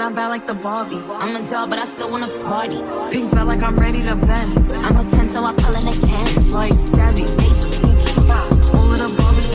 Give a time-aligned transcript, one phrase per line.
[0.00, 0.96] And I'm bad like the Barbie.
[0.96, 2.80] I'm a doll, but I still wanna party.
[3.12, 4.72] Pink felt like I'm ready to bend.
[4.72, 6.48] I'm a 10, so I pull in a 10.
[6.52, 7.89] Like Gabby, Stacy,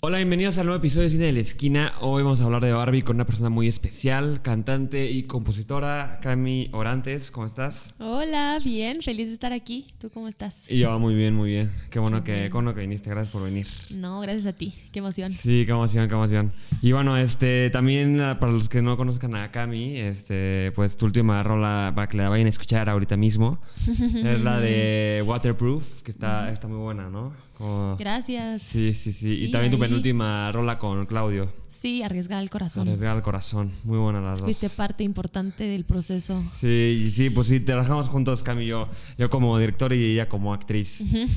[0.07, 1.93] Hola, bienvenidos al nuevo episodio de Cine de la Esquina.
[1.99, 6.69] Hoy vamos a hablar de Barbie con una persona muy especial, cantante y compositora, Cami
[6.73, 7.31] Orantes.
[7.31, 7.95] ¿Cómo estás?
[7.97, 9.87] Hola, bien, feliz de estar aquí.
[9.97, 10.69] ¿Tú cómo estás?
[10.69, 11.71] Y yo, muy bien, muy bien.
[11.89, 13.65] Qué bueno, que, bueno que viniste, gracias por venir.
[13.95, 15.31] No, gracias a ti, qué emoción.
[15.31, 16.51] Sí, qué emoción, qué emoción.
[16.83, 21.07] Y bueno, este, también ah, para los que no conozcan a Cami, este, pues tu
[21.07, 26.11] última rola para que la vayan a escuchar ahorita mismo es la de Waterproof, que
[26.11, 27.33] está, está muy buena, ¿no?
[27.57, 28.61] Como- Gracias.
[28.61, 29.29] Sí, sí, sí.
[29.29, 31.51] y Sí, también tu penúltima rola con Claudio.
[31.69, 32.87] Sí, arriesgar el corazón.
[32.87, 33.71] Arriesgar al corazón.
[33.85, 34.45] Muy buena las dos.
[34.45, 36.43] Fuiste parte importante del proceso.
[36.59, 38.89] Sí, sí, pues sí, trabajamos juntos, Cami y yo.
[39.17, 40.87] Yo como director y ella como actriz.
[41.05, 41.27] Sí,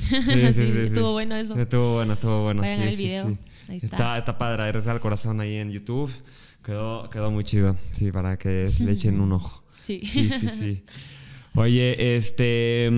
[0.53, 1.57] Sí, estuvo bueno eso.
[1.57, 2.61] Estuvo bueno, estuvo bueno.
[2.61, 3.27] Vayan sí, el sí, video.
[3.29, 3.37] sí.
[3.69, 3.87] Ahí está.
[3.87, 4.17] está.
[4.17, 6.11] Está padre, Arriesgar al corazón ahí en YouTube.
[6.63, 7.75] Quedó, quedó muy chido.
[7.91, 9.63] Sí, para que le echen un ojo.
[9.81, 10.01] Sí.
[10.03, 10.83] Sí, sí, sí.
[11.55, 12.89] Oye, este.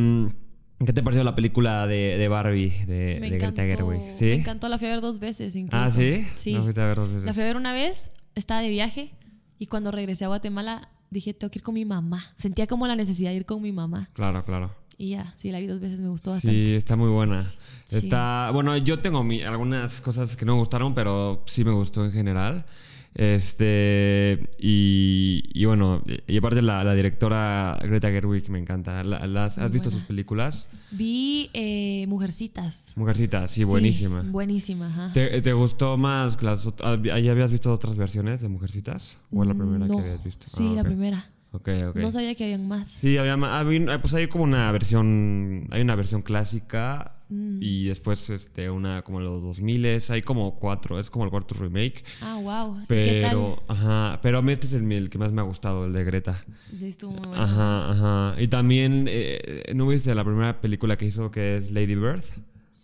[0.86, 3.86] ¿Qué te pareció la película de, de Barbie de, Me de Greta encantó.
[3.86, 4.10] Gerwig?
[4.12, 4.26] ¿Sí?
[4.26, 5.84] Me encantó, la fui a ver dos veces incluso.
[5.84, 6.26] Ah, ¿sí?
[6.36, 6.54] Sí.
[6.54, 7.24] La fuiste a ver dos veces.
[7.26, 9.12] La fui a ver una vez, estaba de viaje
[9.60, 12.24] y cuando regresé a Guatemala dije, tengo que ir con mi mamá.
[12.36, 14.10] Sentía como la necesidad de ir con mi mamá.
[14.14, 14.74] Claro, claro.
[14.98, 16.76] Y ya, sí, la vi dos veces, me gustó Sí, bastante.
[16.78, 17.52] está muy buena.
[17.86, 17.98] Sí.
[17.98, 22.06] Está, bueno, yo tengo mi- algunas cosas que no me gustaron, pero sí me gustó
[22.06, 22.66] en general.
[23.14, 29.04] Este, y, y bueno, y aparte la, la directora Greta Gerwig me encanta.
[29.04, 30.70] La- las- ¿Has visto sus películas?
[30.92, 32.94] Vi eh, Mujercitas.
[32.96, 34.22] Mujercita, sí, buenísima.
[34.24, 35.12] buenísima, ajá.
[35.14, 36.68] ¿Te, te gustó más que las
[37.04, 39.18] ¿Ya habías visto otras versiones de Mujercitas?
[39.32, 39.98] ¿O es la primera No.
[39.98, 40.46] que habías visto?
[40.48, 41.26] Sí, Ah, la primera.
[41.54, 41.96] Ok, ok.
[41.98, 42.88] No sabía que habían más.
[42.90, 47.60] Sí, había había- pues hay como una versión, hay una versión clásica Mm.
[47.62, 52.04] y después este una como los 2000 hay como cuatro, es como el cuarto remake,
[52.22, 52.78] Ah, wow.
[52.84, 53.32] ¿Y ¿Qué tal?
[53.32, 55.94] pero ajá, pero a mí este es el, el que más me ha gustado, el
[55.94, 56.44] de Greta.
[56.82, 57.42] Estuvo muy bueno.
[57.42, 58.42] Ajá, ajá.
[58.42, 62.24] Y también eh, ¿no viste la primera película que hizo que es Lady Bird?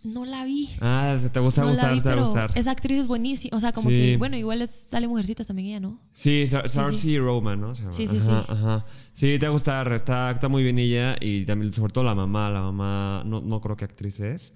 [0.03, 0.69] No la vi.
[0.79, 2.51] Ah, se te gusta no la gustar, vi, te va a pero gustar.
[2.57, 3.57] esa actriz es buenísima.
[3.57, 3.95] O sea, como Sí.
[3.95, 5.99] que, bueno, igual es- sale Mujercitas también ella, ¿no?
[6.11, 7.19] Sí, Sar- Sí, sí.
[7.19, 7.75] Roman, ¿no?
[7.75, 8.51] Sí, sí, ajá, sí.
[8.51, 8.85] Ajá.
[9.11, 12.15] Sí, te va a gustar, está, está muy bien ella y también, sobre todo la
[12.15, 14.53] mamá, la mamá, no, no creo que actriz es,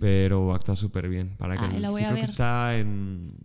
[0.00, 1.36] pero actúa súper bien.
[1.36, 3.36] Para que, la voy sí, a creo que está en,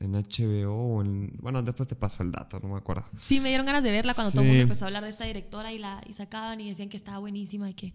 [0.00, 3.04] en HBO o en, bueno, después te paso el dato, no me acuerdo.
[3.20, 4.62] Sí, me dieron ganas de verla cuando todo el mundo Sí.
[4.62, 7.68] empezó a hablar de esta directora y la y sacaban y decían que estaba buenísima
[7.68, 7.92] y que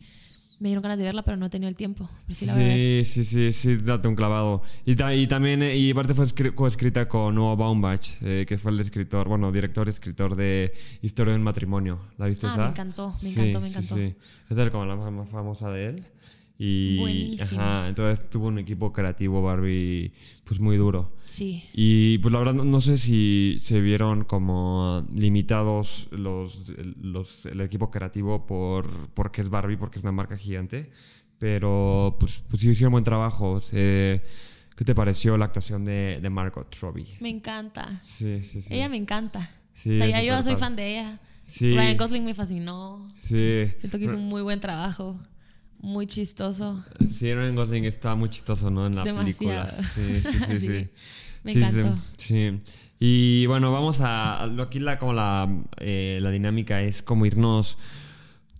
[0.60, 2.10] me dieron ganas de verla, pero no he tenido el tiempo.
[2.30, 2.54] Sí la.
[2.54, 4.62] Sí, sí, sí, sí, date un clavado.
[4.86, 8.58] Y, ta- y también, eh, y aparte fue escri- coescrita con Noah Baumbach, eh, que
[8.58, 12.00] fue el escritor, bueno, director escritor de Historia de un matrimonio.
[12.18, 12.64] ¿La viste Ah, esa?
[12.64, 13.96] me encantó, me Sí, encantó, me sí, encantó.
[13.96, 14.16] Sí,
[14.50, 16.06] Esa es como la más famosa de él.
[16.62, 17.38] Y.
[17.42, 20.12] Ajá, entonces tuvo un equipo creativo Barbie,
[20.44, 21.16] pues muy duro.
[21.26, 21.64] Sí.
[21.74, 26.66] Y pues la verdad no, no sé si se vieron como limitados los,
[27.02, 30.92] los el equipo creativo por porque es Barbie, porque es una marca gigante,
[31.38, 33.60] pero pues, pues sí hicieron buen trabajo.
[33.72, 34.22] Eh,
[34.76, 37.08] ¿Qué te pareció la actuación de, de Margot Robbie?
[37.22, 38.02] Me encanta.
[38.04, 38.74] Sí, sí, sí.
[38.74, 39.50] Ella me encanta.
[39.74, 41.20] Sí, o sea, ya yo soy fan de ella.
[41.42, 41.74] Sí.
[41.74, 43.02] Ryan Gosling me fascinó.
[43.18, 43.68] Sí.
[43.78, 45.18] Siento que hizo un muy buen trabajo.
[45.82, 46.84] Muy chistoso.
[47.08, 48.88] Sí, Ryan Gosling está muy chistoso, ¿no?
[48.88, 49.66] En la Demasiado.
[49.66, 49.84] película.
[49.84, 50.60] Sí, sí, sí, sí.
[50.60, 50.88] Sí,
[51.44, 51.96] me Sí, encantó.
[52.18, 52.60] Sí, sí.
[53.00, 54.44] Y bueno, vamos a.
[54.44, 55.48] Aquí la, como la,
[55.78, 57.78] eh, la dinámica es como irnos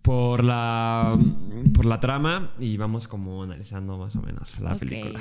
[0.02, 1.20] por la,
[1.74, 5.20] por la trama y vamos como analizando más o menos la película.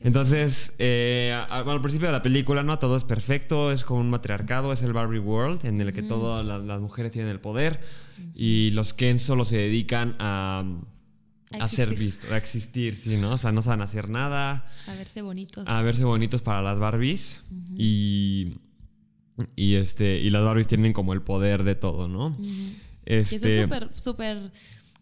[0.00, 2.78] Entonces, eh, al principio de la película, ¿no?
[2.78, 6.44] Todo es perfecto, es como un matriarcado, es el Barbie World, en el que todas
[6.44, 7.80] las, las mujeres tienen el poder
[8.34, 10.62] y los Ken solo se dedican a,
[11.60, 13.32] A a ser vistos, a existir, sí, ¿no?
[13.34, 15.64] O sea, no saben hacer nada, A verse bonitos.
[15.66, 17.40] a verse bonitos para las Barbies
[17.76, 18.54] y,
[19.56, 22.36] y, este, y las Barbies tienen como el poder de todo, ¿no?
[22.40, 22.74] Y
[23.06, 24.50] Este, eso es súper, súper.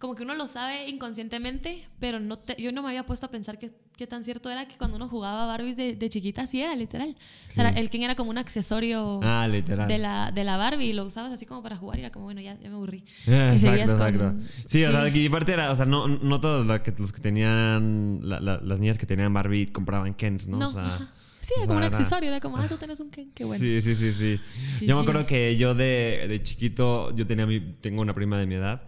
[0.03, 3.31] Como que uno lo sabe inconscientemente, pero no te- yo no me había puesto a
[3.31, 6.61] pensar qué qué tan cierto era que cuando uno jugaba Barbies de, de chiquita, así
[6.61, 7.15] era, literal.
[7.49, 7.79] O sea, Sí.
[7.79, 9.87] el Ken era como un accesorio Ah, literal.
[9.87, 12.25] de, la, de la Barbie y lo usabas así como para jugar y era como,
[12.25, 13.05] bueno, ya, ya me aburrí.
[13.27, 14.35] Y Exacto, seguías con- exacto.
[14.67, 17.21] Sí, o sea, y aparte era, o sea, no, no todos los que, los que
[17.21, 20.57] tenían, la- la- las niñas que tenían Barbie compraban Kens, ¿no?
[20.59, 20.99] No, O sea.
[21.41, 23.61] Sí, era como un accesorio, era como, ah, tú tienes un Ken, qué bueno.
[23.61, 24.41] Sí, sí, sí, sí.
[24.79, 25.09] Sí, yo me sí.
[25.09, 28.83] acuerdo que yo de, de chiquito, yo tenía mi, tengo una prima de mi edad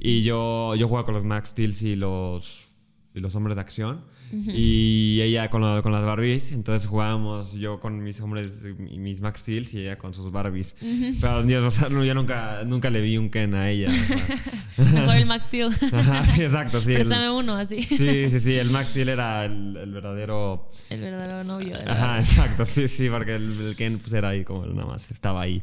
[0.00, 2.72] y yo, yo jugaba con los Max Steel y los,
[3.14, 4.04] y los hombres de acción.
[4.30, 9.22] Y ella con, lo- con las Barbies, entonces jugábamos yo con mis hombres y mis
[9.22, 10.76] Max Steel y ella con sus Barbies.
[11.22, 13.88] Pero yo, o sea, no, yo nunca, nunca le vi un Ken a ella.
[13.88, 14.94] o sea.
[15.00, 15.68] Mejor el Max Steel.
[15.92, 16.90] Ajá, sí, exacto, sí.
[16.90, 17.82] el- Préstame uno, así.
[17.82, 20.70] sí, sí, sí, el Max Steel era el, el verdadero...
[20.90, 24.28] El verdadero novio de la Ajá, exacto, sí, sí, porque el, el Ken pues era
[24.28, 25.62] ahí como nada más estaba ahí.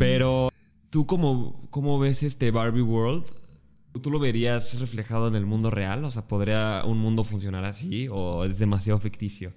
[0.00, 0.48] Pero
[0.90, 3.24] ¿Tú cómo, cómo ves este Barbie World?
[4.00, 6.04] ¿Tú lo verías reflejado en el mundo real?
[6.04, 9.52] O sea, ¿podría un mundo funcionar así o es demasiado ficticio?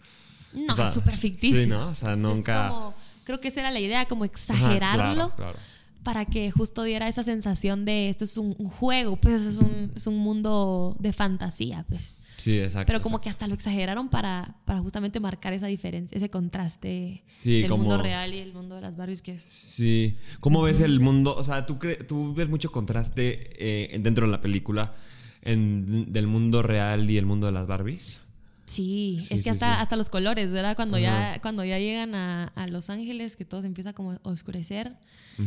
[0.54, 1.64] No, O sea, súper ficticio.
[1.64, 1.90] sí, ¿no?
[1.90, 2.94] O sea, Es nunca- como-
[3.24, 5.14] creo que esa era la idea, como Ajá, exagerarlo.
[5.14, 5.60] claro, claro.
[6.04, 9.92] para que justo diera esa sensación de esto es un, un juego, pues es un,
[9.96, 12.16] es un mundo de fantasía, pues.
[12.38, 12.88] Sí, exacto.
[12.88, 13.24] Pero como exacto.
[13.24, 17.84] que hasta lo exageraron para, para justamente marcar esa diferencia, ese contraste Sí, del como-
[17.84, 19.42] mundo real y el mundo de las Barbies que es...
[19.42, 20.18] Sí.
[20.42, 21.36] ¿Cómo ves el mundo?
[21.36, 24.96] O sea, ¿tú, cre- tú ves mucho contraste eh, dentro de la película
[25.42, 28.20] en- del mundo real y el mundo de las Barbies?
[28.66, 29.82] Sí, Sí, es que sí, hasta, sí.
[29.82, 30.76] hasta los colores, ¿verdad?
[30.76, 31.34] Cuando, Ajá.
[31.36, 34.94] ya, cuando ya llegan a, a Los Ángeles, que todo se empieza como a oscurecer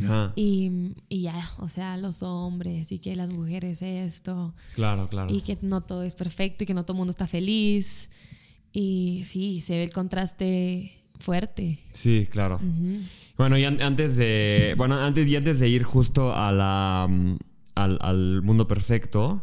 [0.05, 0.33] Ajá.
[0.37, 4.55] y, y ya, o sea, los hombres y que las mujeres esto.
[4.77, 5.35] Claro, claro.
[5.35, 8.11] y que no todo es perfecto y que no todo el mundo está feliz.
[8.73, 11.81] Y sí, se ve el contraste fuerte.
[11.93, 12.61] Sí, claro.
[13.37, 14.75] Bueno, y an- antes de.
[14.77, 17.37] Bueno, antes y antes de ir justo a la, mm,
[17.75, 19.43] al, al mundo perfecto.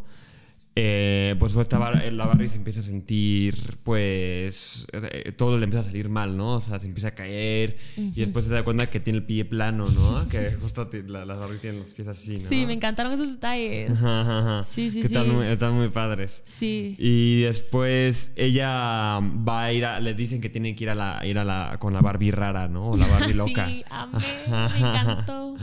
[0.77, 5.81] Eh, pues esta Bar- la Barbie se empieza a sentir, pues, eh, todo le empieza
[5.81, 6.55] a salir mal, ¿no?
[6.55, 9.45] O sea, se empieza a caer y después se da cuenta que tiene el pie
[9.45, 10.27] plano, ¿no?
[10.29, 12.39] Que justo la- las Barbie tienen los pies así, ¿no?
[12.39, 13.91] Sí, me encantaron esos detalles.
[13.91, 14.63] Ajá, ajá, ajá.
[14.63, 15.31] Sí, sí, que Están sí.
[15.31, 16.41] muy, están muy padres.
[16.45, 16.95] Sí.
[16.99, 21.25] Y después ella va a ir a, le dicen que tiene que ir a la,
[21.25, 22.91] ir a la, con la Barbie rara, ¿no?
[22.91, 23.67] O la Barbie loca.
[23.67, 24.19] Sí, amé,
[24.49, 25.55] me encantó.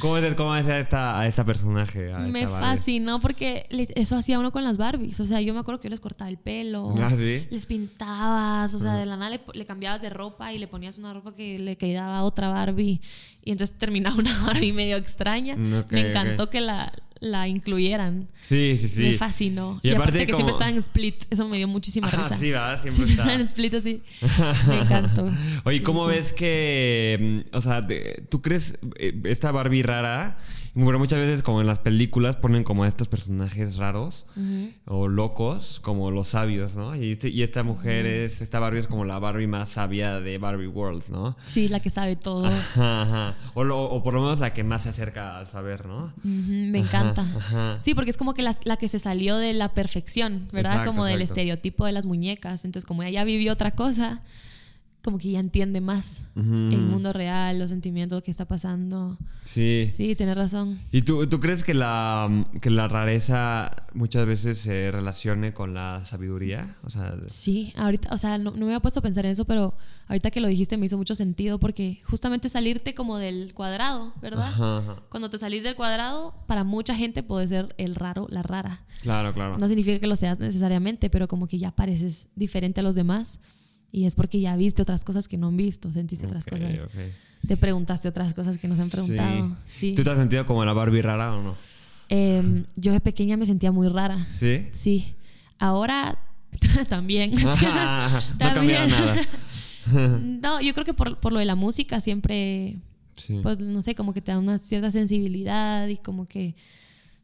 [0.00, 2.12] ¿Cómo es, cómo es a esta, a esta personaje?
[2.12, 3.66] a Me esta fascinó porque
[3.96, 5.20] eso hacía uno con las Barbies.
[5.20, 6.94] O sea, yo me acuerdo que yo les cortaba el pelo.
[6.98, 7.46] Ah, ¿sí?
[7.50, 8.74] Les pintabas.
[8.74, 11.34] O sea, de la nada le, le cambiabas de ropa y le ponías una ropa
[11.34, 13.00] que le quedaba a otra Barbie.
[13.44, 15.56] Y entonces terminaba una Barbie medio extraña.
[15.56, 16.50] Mm, ok, me encantó ok.
[16.50, 18.28] que la, la incluyeran.
[18.36, 19.02] Sí, sí, sí.
[19.02, 19.80] Me fascinó.
[19.82, 21.24] Y Y, aparte aparte que como- siempre estaba en split.
[21.30, 22.36] Eso me dio muchísima Ajá, risa.
[22.36, 22.74] sí, ¿verdad?
[22.82, 24.02] Siempre Siempre estaba en split así.
[24.68, 25.32] Me encantó.
[25.64, 27.86] Oye, ¿cómo ves que, mm, o sea,
[28.28, 30.36] tú crees eh, esta Barbie rara?
[30.80, 34.26] Bueno, muchas veces como en las películas ponen como a estos personajes raros
[34.86, 36.94] o locos, como los sabios, ¿no?
[36.94, 40.38] Y, este- y esta mujer es, esta Barbie es como la Barbie más sabia de
[40.38, 41.36] Barbie World, ¿no?
[41.44, 42.46] Sí, la que sabe todo.
[42.46, 43.34] Ajá, ajá.
[43.54, 46.12] O, lo- o por lo menos la que más se acerca al saber, ¿no?
[46.22, 47.22] Me encanta.
[47.22, 47.78] ajá.
[47.80, 50.72] Sí, porque es como que la, la que se salió de la perfección, ¿verdad?
[50.74, 52.64] Exacto, como del estereotipo de las muñecas.
[52.64, 54.22] Entonces, como ella vivió otra cosa,
[55.08, 56.42] como que ya entiende más el
[56.82, 59.16] mundo real, los sentimientos que está pasando.
[59.42, 59.86] Sí.
[59.88, 60.78] Sí, tienes razón.
[60.92, 62.28] ¿Y tú, tú crees que la,
[62.60, 66.76] que la rareza muchas veces se relacione con la sabiduría?
[66.84, 69.46] O sea, Sí, ahorita, o sea, no, no me había puesto a pensar en eso,
[69.46, 69.72] pero
[70.08, 74.48] ahorita que lo dijiste me hizo mucho sentido porque justamente salirte como del cuadrado, ¿verdad?
[74.48, 75.02] Ajá, ajá.
[75.08, 78.84] Cuando te salís del cuadrado, para mucha gente puede ser el raro, la rara.
[79.00, 79.56] claro, claro.
[79.56, 83.40] No significa que lo seas necesariamente, pero como que ya pareces diferente a los demás.
[83.90, 86.82] Y es porque ya viste otras cosas que no han visto, sentiste otras Ok, cosas.
[86.84, 87.46] ok.
[87.46, 89.56] Te preguntaste otras cosas que nos han preguntado.
[89.64, 89.94] Sí.
[89.94, 91.54] ¿Tú te has sentido como la Barbie rara o no?
[92.10, 94.18] Em, yo de pequeña me sentía muy rara.
[94.32, 94.66] ¿Sí?
[94.72, 95.14] Sí.
[95.58, 96.18] Ahora
[96.88, 97.32] también.
[97.42, 97.50] no
[98.46, 99.16] ha cambiado nada.
[99.90, 102.76] No, yo creo que por, por lo de la música siempre,
[103.16, 103.40] Sí.
[103.42, 106.54] pues no sé, como que te da una cierta sensibilidad y como que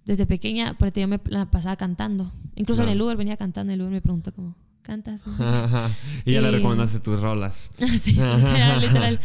[0.06, 2.32] desde pequeña, por yo me la pasaba cantando.
[2.56, 5.26] Incluso en el Uber venía cantando, el Uber me preguntó como, ¿cantas?
[5.26, 5.34] No.
[5.44, 5.90] Ajá.
[6.25, 7.72] y ya le recomendaste tus rolas.
[7.98, 9.20] Sí, literal, literal.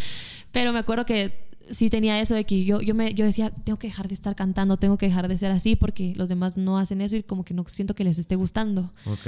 [0.52, 3.78] Pero me acuerdo que sí tenía eso de que yo, yo, me, yo decía, tengo
[3.78, 6.80] que dejar de estar cantando, tengo que dejar de ser así porque los demás no
[6.80, 8.92] hacen eso y como que no siento que les esté gustando.
[9.06, 9.28] Ok.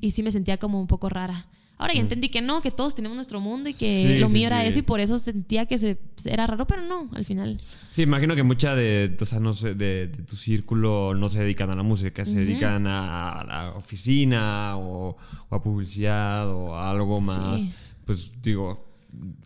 [0.00, 1.46] Y sí me sentía como un poco rara.
[1.82, 4.08] Ahora ya entendí que no, que todos tenemos nuestro mundo y que Mm.
[4.12, 4.68] Sí, lo sí, mío era sí.
[4.68, 7.60] eso y por eso sentía que se, era raro, pero no, al final.
[7.90, 11.40] Sí, imagino que mucha de, o sea, no sé, de, de tu círculo no se
[11.40, 15.16] dedican a la música, se dedican a, a la oficina o,
[15.48, 17.66] o a publicidad o a algo más,
[18.06, 18.91] pues digo,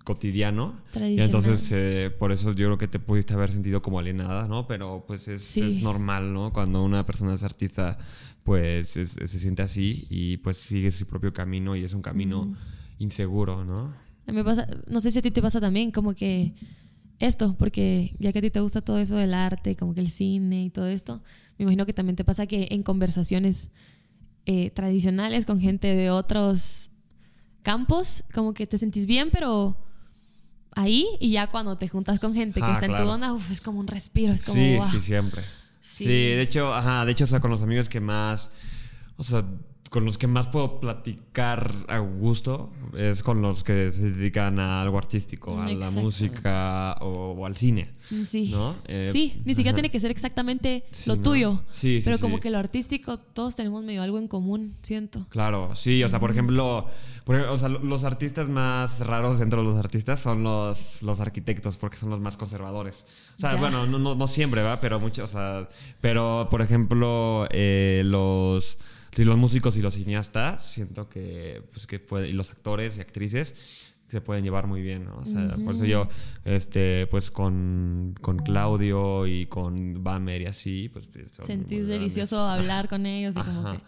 [0.04, 0.80] cotidiano.
[0.94, 4.66] Y entonces, eh, por eso yo creo que te pudiste haber sentido como alienada, ¿no?
[4.66, 5.62] Pero pues es, Sí.
[5.62, 6.52] es normal, ¿no?
[6.52, 7.98] Cuando una persona es artista,
[8.44, 12.54] pues es- se siente así y pues sigue su propio camino y es un camino
[12.98, 13.92] inseguro, ¿no?
[14.26, 16.54] Me pasa, no sé si a ti te pasa también, como que
[17.18, 20.08] esto, porque ya que a ti te gusta todo eso del arte, como que el
[20.08, 21.22] cine y todo esto,
[21.58, 23.70] me imagino que también te pasa que en conversaciones
[24.46, 26.90] eh, tradicionales con gente de otros
[27.66, 29.76] campos, como que te sentís bien, pero
[30.76, 33.50] ahí y ya cuando te juntas con gente que Ah, está en tu onda, uf,
[33.50, 34.54] es como un respiro, es como...
[34.54, 35.42] Sí, sí, siempre.
[35.80, 36.04] Sí.
[36.04, 36.08] Sí.
[36.08, 38.52] de hecho, ajá, de hecho, o sea, con los amigos que más,
[39.16, 39.44] o sea,
[39.90, 44.82] con los que más puedo platicar a gusto es con los que se dedican a
[44.82, 47.94] algo artístico, a la música o, o al cine.
[48.24, 48.50] Sí.
[48.50, 48.76] ¿No?
[48.86, 49.76] Eh, sí, ni siquiera ajá.
[49.82, 51.22] tiene que ser exactamente Sí, lo ¿no?
[51.22, 51.62] tuyo.
[51.70, 52.22] Sí, sí, Pero sí.
[52.22, 55.26] como que lo artístico, todos tenemos medio algo en común, siento.
[55.28, 56.86] Claro, sí, o sea, por ejemplo,
[57.24, 61.02] por ejemplo, o sea, lo- los artistas más raros dentro de los artistas son los,
[61.02, 63.06] los arquitectos, porque son los más conservadores.
[63.36, 63.56] O sea, Ya.
[63.56, 64.80] bueno, no, no, no siempre, ¿va?
[64.80, 65.68] Pero mucho, o sea,
[66.00, 68.78] pero por ejemplo, eh, los,
[69.16, 73.00] sí, los músicos y los cineastas, siento que, pues, que puede- y los actores y
[73.00, 75.16] actrices se pueden llevar muy bien, ¿no?
[75.16, 76.08] O sea, por eso yo,
[76.44, 81.08] este, pues con, con Claudio y con Bamer y así, pues...
[81.42, 83.78] Sentís delicioso hablar con ellos y como que.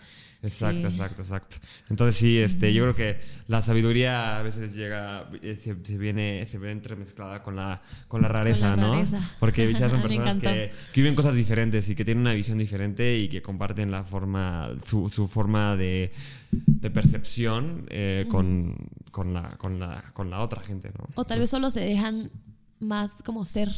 [0.40, 0.87] Exacto, sí.
[0.87, 1.57] exacto, exacto.
[1.90, 6.47] Entonces sí, este, yo creo que la sabiduría a veces llega, eh, se, se viene,
[6.47, 8.92] se ve entremezclada con la, con la rareza, ¿no?
[8.92, 9.21] rareza.
[9.40, 13.18] Porque ya son personas que, que viven cosas diferentes y que tienen una visión diferente
[13.18, 16.12] y que comparten la forma, su, su forma de,
[16.52, 18.76] de percepción eh, con,
[19.11, 21.04] con, la, con, la, con la otra gente, ¿no?
[21.16, 22.30] O tal vez solo se dejan
[22.78, 23.71] más como ser,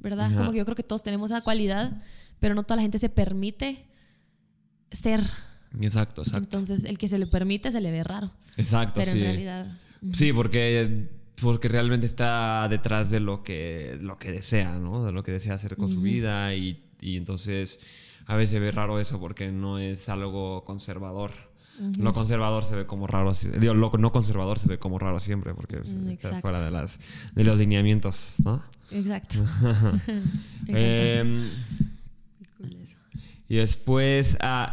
[0.00, 0.26] ¿verdad?
[0.26, 0.36] Ajá.
[0.36, 2.02] Como que yo creo que todos tenemos esa cualidad,
[2.38, 3.84] pero no toda la gente se permite
[4.90, 5.20] ser.
[5.80, 6.58] Exacto, exacto.
[6.58, 8.30] Entonces, el que se le permite se le ve raro.
[8.56, 9.18] Exacto, Pero sí.
[9.18, 9.78] en realidad.
[10.12, 11.08] Sí, porque,
[11.40, 15.04] porque realmente está detrás de lo que, lo que desea, ¿no?
[15.04, 17.80] De lo que desea hacer con su vida y, y entonces
[18.26, 21.30] a veces se ve raro eso porque no es algo conservador.
[21.98, 25.52] Lo conservador se ve como raro, digo, lo no conservador se ve como raro siempre
[25.52, 26.98] porque Mm, está fuera de, las,
[27.34, 28.62] de los lineamientos, ¿no?
[28.90, 29.44] Exacto.
[30.68, 31.46] Em,
[32.56, 32.96] Cool eso.
[33.48, 34.70] y después, ah,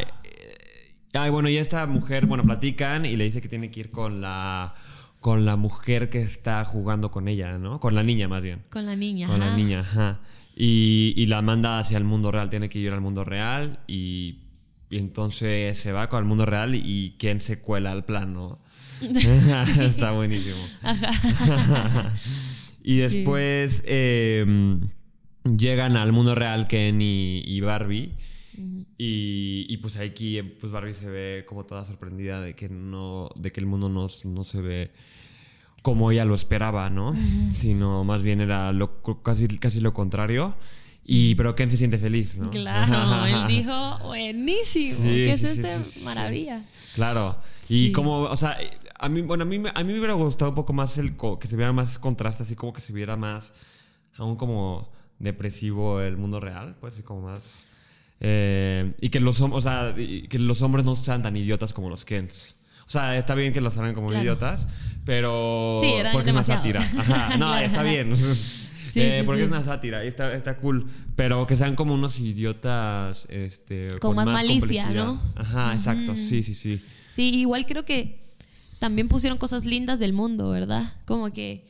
[1.13, 4.21] ay, bueno, y esta mujer, bueno, platican y le dice que tiene que ir con
[4.21, 4.73] la,
[5.19, 7.79] con la mujer que está jugando con ella, ¿no?
[7.79, 8.61] Con la niña más bien.
[8.69, 9.27] Con la niña.
[9.27, 9.57] Con la ajá.
[9.57, 10.19] niña, ajá.
[10.55, 14.39] Y, y la manda hacia el mundo real, tiene que ir al mundo real y,
[14.89, 18.59] y entonces se va con el mundo real y quién se cuela al plan, ¿no?
[19.01, 20.57] Está buenísimo.
[22.83, 24.45] y después eh,
[25.43, 28.13] llegan al mundo real Ken y, y Barbie.
[28.97, 33.51] Y, y pues aquí pues Barbie se ve como toda sorprendida de que no de
[33.51, 34.91] que el mundo no, no se ve
[35.81, 37.13] como ella lo esperaba, ¿no?
[37.51, 40.55] Sino más bien era lo, casi, casi lo contrario.
[41.05, 42.49] Y, pero Ken se siente feliz, ¿no?
[42.49, 44.95] Claro, él dijo, buenísimo.
[44.95, 46.05] Sí, ¿Qué es sí, sí, sí.
[46.05, 46.63] Maravilla.
[46.95, 47.37] Claro.
[47.67, 48.57] Y como, o sea,
[48.97, 51.17] a mí, bueno, a mí, me- a mí me hubiera gustado un poco más el
[51.17, 53.53] que se viera más contraste, así como que se viera más,
[54.15, 57.67] aún como depresivo el mundo real, pues así como más...
[58.23, 61.73] eh, y que los, hom- o sea, y que los hombres no sean tan idiotas
[61.73, 62.55] como los Kens.
[62.87, 64.23] O sea, está bien que los hagan como Claro.
[64.23, 64.67] idiotas,
[65.05, 65.77] pero...
[65.81, 66.81] Sí, eran porque es una sátira.
[66.97, 67.65] Ajá, no, Claro.
[67.65, 68.15] está bien.
[68.15, 68.59] Sí,
[68.95, 69.45] Eh, sí, porque sí.
[69.45, 70.87] es una sátira y está, está cool.
[71.15, 74.89] Pero que sean como unos idiotas este, Con más malicia.
[74.89, 75.19] ¿no?
[75.35, 76.15] Ajá, exacto.
[76.15, 76.83] Sí, sí, sí.
[77.07, 78.19] Sí, igual creo que
[78.79, 80.93] también pusieron cosas lindas del mundo, ¿verdad?
[81.05, 81.65] Como que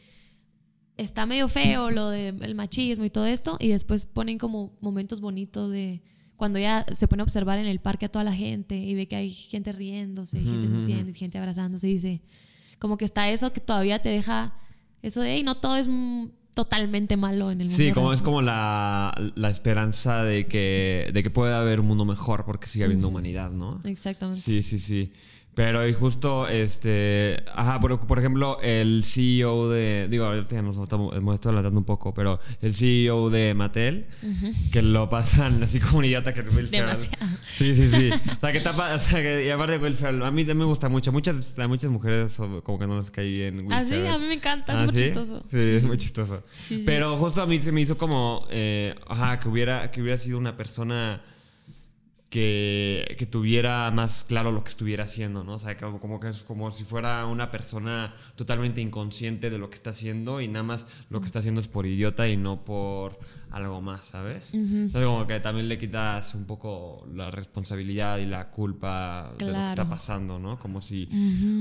[0.97, 5.71] está medio feo lo del machismo y todo esto, y después ponen como momentos bonitos
[5.71, 6.01] de
[6.43, 9.07] cuando ya se pone a observar en el parque a toda la gente y ve
[9.07, 12.21] que hay gente riéndose, y gente sintiendo, y gente abrazándose, y dice,
[12.79, 14.53] como que está eso que todavía te deja
[15.01, 17.77] eso de, hey, no todo es mm, totalmente malo en el mundo.
[17.77, 18.15] Sí, como real".
[18.15, 22.67] es como la, la esperanza de que, de que pueda haber un mundo mejor porque
[22.67, 23.79] sigue habiendo humanidad, ¿no?
[23.85, 24.41] Exactamente.
[24.41, 25.13] Sí, sí, sí.
[25.55, 31.35] Pero y justo, este, ajá, por, por ejemplo, el CEO de, digo, nos estamos, me
[31.35, 34.07] estoy adelantando un poco, pero el CEO de Mattel,
[34.71, 36.71] que lo pasan así como un idiota que Will.
[36.71, 37.27] Demasiado.
[37.43, 38.09] Sí, sí, sí.
[38.37, 40.65] O sea, que tapa, o sea, que, y aparte Will Ferrell, a mí también me
[40.65, 41.11] gusta mucho.
[41.11, 44.25] Muchas, a muchas mujeres como que no les cae bien Will Ah, sí, a mí
[44.27, 45.03] me encanta, es ¿Ah, muy sí?
[45.03, 45.43] chistoso.
[45.49, 46.43] Sí, es muy chistoso.
[46.53, 46.81] Sí.
[46.85, 50.37] Pero justo a mí se me hizo como, eh, ajá, que hubiera, que hubiera sido
[50.39, 51.21] una persona
[52.33, 55.53] que, que tuviera más claro lo que estuviera haciendo, ¿no?
[55.53, 59.69] O sea, como, como que es como si fuera una persona totalmente inconsciente de lo
[59.69, 62.65] que está haciendo y nada más lo que está haciendo es por idiota y no
[62.65, 63.19] por
[63.51, 64.51] algo más, ¿sabes?
[64.55, 69.53] Entonces como que también le quitas un poco la responsabilidad y la culpa de lo
[69.53, 70.57] que está pasando, ¿no?
[70.57, 71.07] Como si,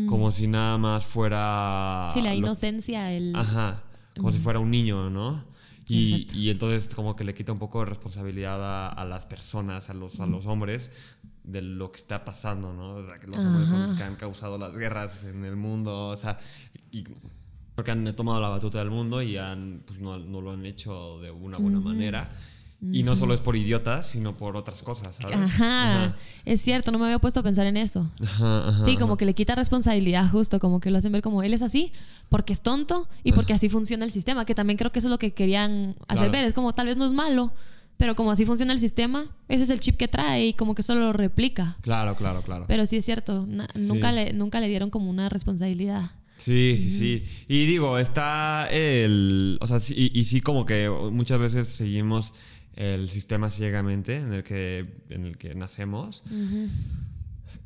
[0.08, 2.08] como si nada más fuera...
[2.14, 3.36] Sí, la lo- inocencia, el...
[3.36, 3.82] Ajá,
[4.16, 5.44] como si fuera un niño, ¿no?
[5.92, 9.90] Y, y entonces como que le quita un poco de responsabilidad a, a las personas,
[9.90, 10.90] a los, a los hombres,
[11.44, 12.94] de lo que está pasando, ¿no?
[12.96, 16.08] O sea, que los hombres son los que han causado las guerras en el mundo,
[16.08, 16.38] o sea,
[16.90, 17.04] y-
[17.74, 21.18] porque han tomado la batuta del mundo y han, pues no, no lo han hecho
[21.20, 22.30] de una buena manera.
[22.90, 25.36] Y no solo es por idiotas, sino por otras cosas, ¿sabes?
[25.36, 28.10] Ajá, es cierto, no me había puesto a pensar en eso.
[28.20, 31.44] Ajá, ajá, Sí, como que le quita responsabilidad justo, como que lo hacen ver como
[31.44, 31.92] él es así
[32.28, 35.12] porque es tonto y porque así funciona el sistema, que también creo que eso es
[35.12, 36.32] lo que querían hacer Claro.
[36.32, 36.44] ver.
[36.44, 37.52] Es como tal vez no es malo,
[37.98, 40.82] pero como así funciona el sistema, ese es el chip que trae y como que
[40.82, 41.76] solo lo replica.
[41.82, 42.64] Claro, claro, claro.
[42.66, 43.82] Pero sí es cierto, Sí.
[43.86, 46.10] nunca, le, nunca le dieron como una responsabilidad.
[46.36, 47.28] Sí, sí, sí.
[47.46, 49.58] Y digo, está el.
[49.60, 52.32] O sea, sí, y, y sí, como que muchas veces seguimos
[52.74, 56.24] el sistema ciegamente en el que, en el que nacemos.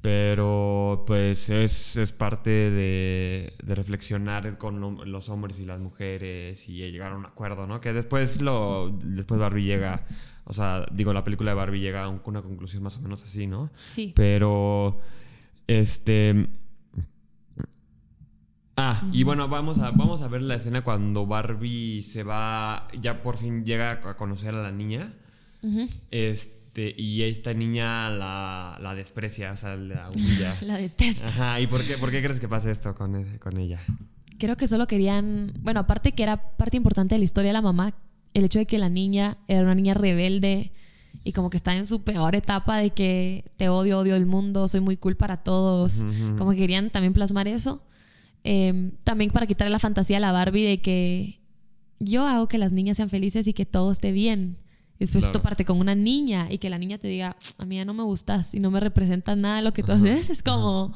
[0.02, 6.68] Pero pues es, es parte de, de reflexionar con lo- los hombres y las mujeres
[6.68, 7.80] y llegar a un acuerdo, ¿no?
[7.80, 10.06] Que después lo después Barbie llega,
[10.44, 13.22] o sea, digo, la película de Barbie llega a un- una conclusión más o menos
[13.22, 13.70] así, ¿no?
[13.86, 14.12] Sí.
[14.14, 15.00] Pero,
[15.66, 16.46] este...
[18.76, 23.22] Ah, y bueno, vamos a, vamos a ver la escena cuando Barbie se va, ya
[23.22, 25.14] por fin llega a conocer a la niña.
[26.10, 30.54] Este, y esta niña la, la desprecia, o sea, la humilla.
[30.62, 31.24] La detesto.
[31.26, 33.80] Ajá, ¿y por qué, por qué crees que pasa esto con, e- con ella?
[34.38, 37.62] Creo que solo querían, bueno, aparte que era parte importante de la historia de la
[37.62, 37.94] mamá,
[38.34, 40.72] el hecho de que la niña era una niña rebelde
[41.24, 44.68] y como que está en su peor etapa de que te odio, odio el mundo,
[44.68, 46.04] soy muy cool para todos,
[46.36, 47.82] como que querían también plasmar eso.
[48.46, 51.40] Eh, también para quitarle la fantasía a la Barbie de que
[51.98, 54.56] yo hago que las niñas sean felices y que todo esté bien.
[54.98, 55.32] Y después Claro.
[55.40, 58.02] toparte con una niña y que la niña te diga, a mí ya no me
[58.02, 60.94] gustas y no me representa nada lo que tú haces, es como...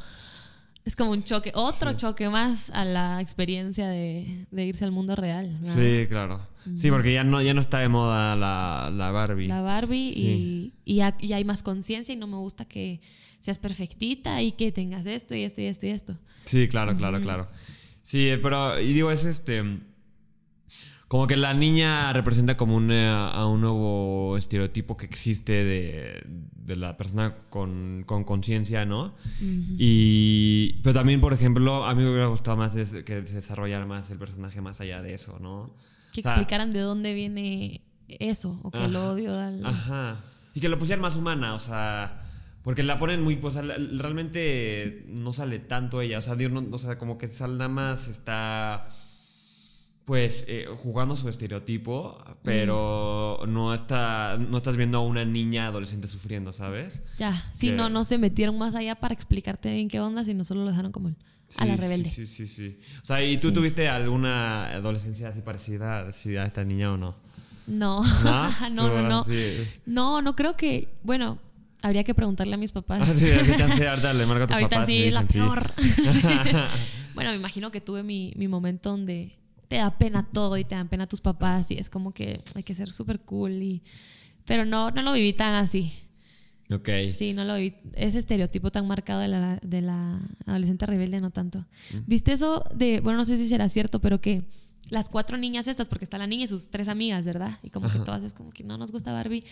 [0.83, 5.15] Es como un choque, otro choque más a la experiencia de, de irse al mundo
[5.15, 5.59] real.
[5.61, 5.75] ¿verdad?
[5.75, 6.41] Sí, claro.
[6.77, 9.47] Sí, porque ya no, ya no está de moda la, la Barbie.
[9.47, 10.73] La Barbie Sí.
[10.87, 13.03] y, y, ha- y hay más conciencia y no me gusta que
[13.41, 16.17] seas perfectita y que tengas esto y esto y esto y esto.
[16.45, 17.47] Sí, claro, claro, claro.
[18.03, 19.63] Sí, pero, y digo, es este.
[21.09, 26.23] Como que la niña representa como un, eh, a un nuevo estereotipo que existe de,
[26.25, 29.17] de la persona con con conciencia, ¿no?
[29.77, 30.75] Y.
[30.85, 34.11] Pero también, por ejemplo, a mí me hubiera gustado más des- que se desarrollara más
[34.13, 35.75] el personaje más allá de eso, ¿no?
[36.13, 39.11] Que O sea, explicaran de dónde viene eso o que el Ajá.
[39.11, 39.65] odio al...
[39.67, 40.21] Ajá.
[40.55, 42.23] Y que lo pusieran más humana, o sea.
[42.63, 43.37] Porque la ponen muy.
[43.37, 46.19] Pues, la- realmente no sale tanto ella.
[46.19, 48.89] O sea, digo, no- o sea como que sal nada más está.
[50.05, 54.37] Pues eh, jugando su estereotipo, pero no está.
[54.39, 57.03] No estás viendo a una niña adolescente sufriendo, ¿sabes?
[57.19, 60.43] Ya, sí, que- no, no se metieron más allá para explicarte bien qué onda, sino
[60.45, 61.17] solo lo dejaron como el-
[61.59, 62.09] a la rebelde.
[62.09, 62.79] Sí, sí, sí, sí.
[63.01, 63.55] O sea, ¿y tú Sí.
[63.55, 67.15] tuviste alguna adolescencia así parecida así a esta niña o no?
[67.67, 68.03] No, ¿No?
[68.73, 69.25] no, no, no.
[69.25, 69.65] Sí.
[69.87, 71.39] No, no creo que, bueno,
[71.83, 73.03] habría que preguntarle a mis papás.
[73.03, 75.39] Ah, sí, chance, ahorita le marco a tus Ahorita papás sí, la dicen sí.
[75.39, 75.73] peor.
[75.79, 76.23] Sí.
[77.15, 79.33] Bueno, me imagino que tuve mi, mi momento donde
[79.69, 82.63] te da pena todo y te dan pena tus papás y es como que hay
[82.63, 83.83] que ser súper cool y...
[84.47, 85.93] Pero no, no lo viví tan así.
[86.71, 86.89] Ok.
[87.13, 87.77] Sí, no lo viví.
[87.95, 91.59] Ese estereotipo tan marcado de la, de la adolescente rebelde, no tanto.
[91.93, 91.99] Mm.
[92.07, 94.45] ¿Viste eso de, bueno, no sé si será cierto, pero que
[94.89, 97.59] las cuatro niñas estas, porque está la niña y sus tres amigas, ¿verdad?
[97.63, 99.45] Y como que todas es como que no nos gusta Barbie,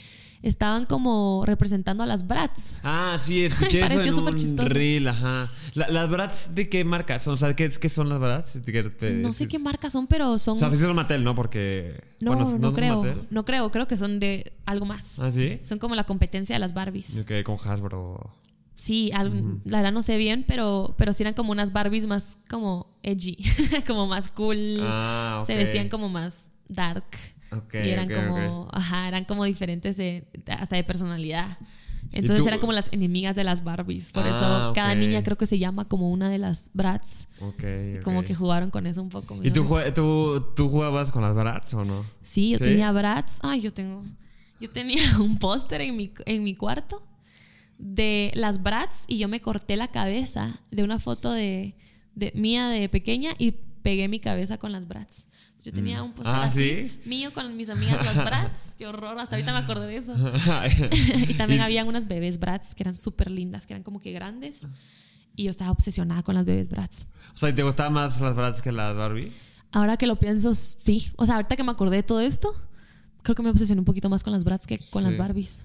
[0.43, 2.77] estaban como representando a las Bratz.
[2.83, 4.69] Ah, sí, escuché eso en un chistoso.
[4.69, 5.49] reel, ajá.
[5.75, 7.35] La- ¿Las Bratz de qué marca son?
[7.35, 8.59] O sea, ¿qué, qué son las Bratz?
[8.65, 10.57] ¿Qué te- No sé qué marcas son, pero son...
[10.57, 11.35] O sea, sí son Mattel, ¿no?
[11.37, 12.01] Porque...
[12.21, 13.03] No, bueno, no, creo.
[13.03, 13.27] Mattel?
[13.31, 15.21] No creo, creo que son de algo más.
[15.21, 15.61] ¿Ah, sí?
[15.63, 17.17] Son como la competencia de las Barbies.
[17.19, 18.35] Ok, con Hasbro.
[18.79, 19.11] Sí,
[19.65, 23.37] la verdad no sé bien, pero, pero sí eran como unas Barbies más como edgy,
[23.89, 24.79] como más cool.
[24.83, 25.43] Ah.
[25.45, 27.05] Se vestían como más dark.
[27.51, 31.59] Ok, y eran como, ajá, eran como diferentes de, hasta de personalidad.
[32.13, 34.13] Entonces eran como las enemigas de las Barbies.
[34.13, 34.99] Por Ah, eso cada ok.
[34.99, 37.27] niña creo que se llama como una de las Bratz.
[37.41, 37.65] Ok,
[37.97, 38.03] ok.
[38.05, 39.37] Como que jugaron con eso un poco.
[39.43, 42.05] ¿Y tú, tú, tú jugabas con las Bratz o no?
[42.23, 42.65] Sí, yo ¿Sí?
[42.65, 43.41] tenía Bratz.
[43.43, 44.05] Ay, yo tengo.
[44.61, 47.03] Yo tenía un póster en mi, en mi cuarto
[47.79, 51.75] de las Bratz y yo me corté la cabeza de una foto de,
[52.15, 54.83] de mía de pequeña y pegué mi cabeza con las.
[54.83, 55.27] Entonces,
[55.65, 57.01] Yo tenía un póster Ah, así, ¿sí?
[57.05, 58.75] mío con mis amigas las Bratz.
[58.77, 60.15] Qué horror, hasta ahorita me acordé de eso.
[61.29, 64.67] y también habían unas bebés Bratz que eran súper lindas, que eran como que grandes.
[65.37, 67.05] Y yo estaba obsesionada con las bebés Bratz.
[67.35, 69.33] o sea, ¿y ¿te gustaban más las Bratz que las Barbie?
[69.71, 71.13] Ahora que lo pienso, sí.
[71.17, 72.55] O sea, ahorita que me acordé de todo esto,
[73.23, 75.09] creo que me obsesioné un poquito más con las Bratz que con Sí.
[75.09, 75.61] las Barbies.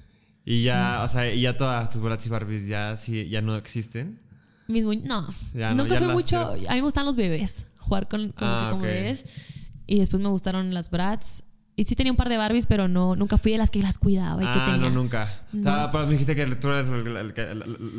[0.45, 3.55] Y ya, o sea, y ya todas tus Bratz y Barbies ya, sí, ya no
[3.55, 4.19] existen.
[4.67, 6.37] Mis muñ- no, Ya no, nunca las mucho.
[6.39, 8.87] A mí me gustan los bebés, jugar con, Ah, que como ok.
[8.89, 9.47] bebés.
[9.87, 11.43] Y después me gustaron las Bratz.
[11.75, 13.97] Y sí tenía un par de Barbies, pero no, nunca fui de las que las
[13.97, 14.89] cuidaba y que ah, tenía.
[14.89, 15.27] no, nunca.
[15.57, 17.55] O sea, pero me dijiste que tú eres el- el que-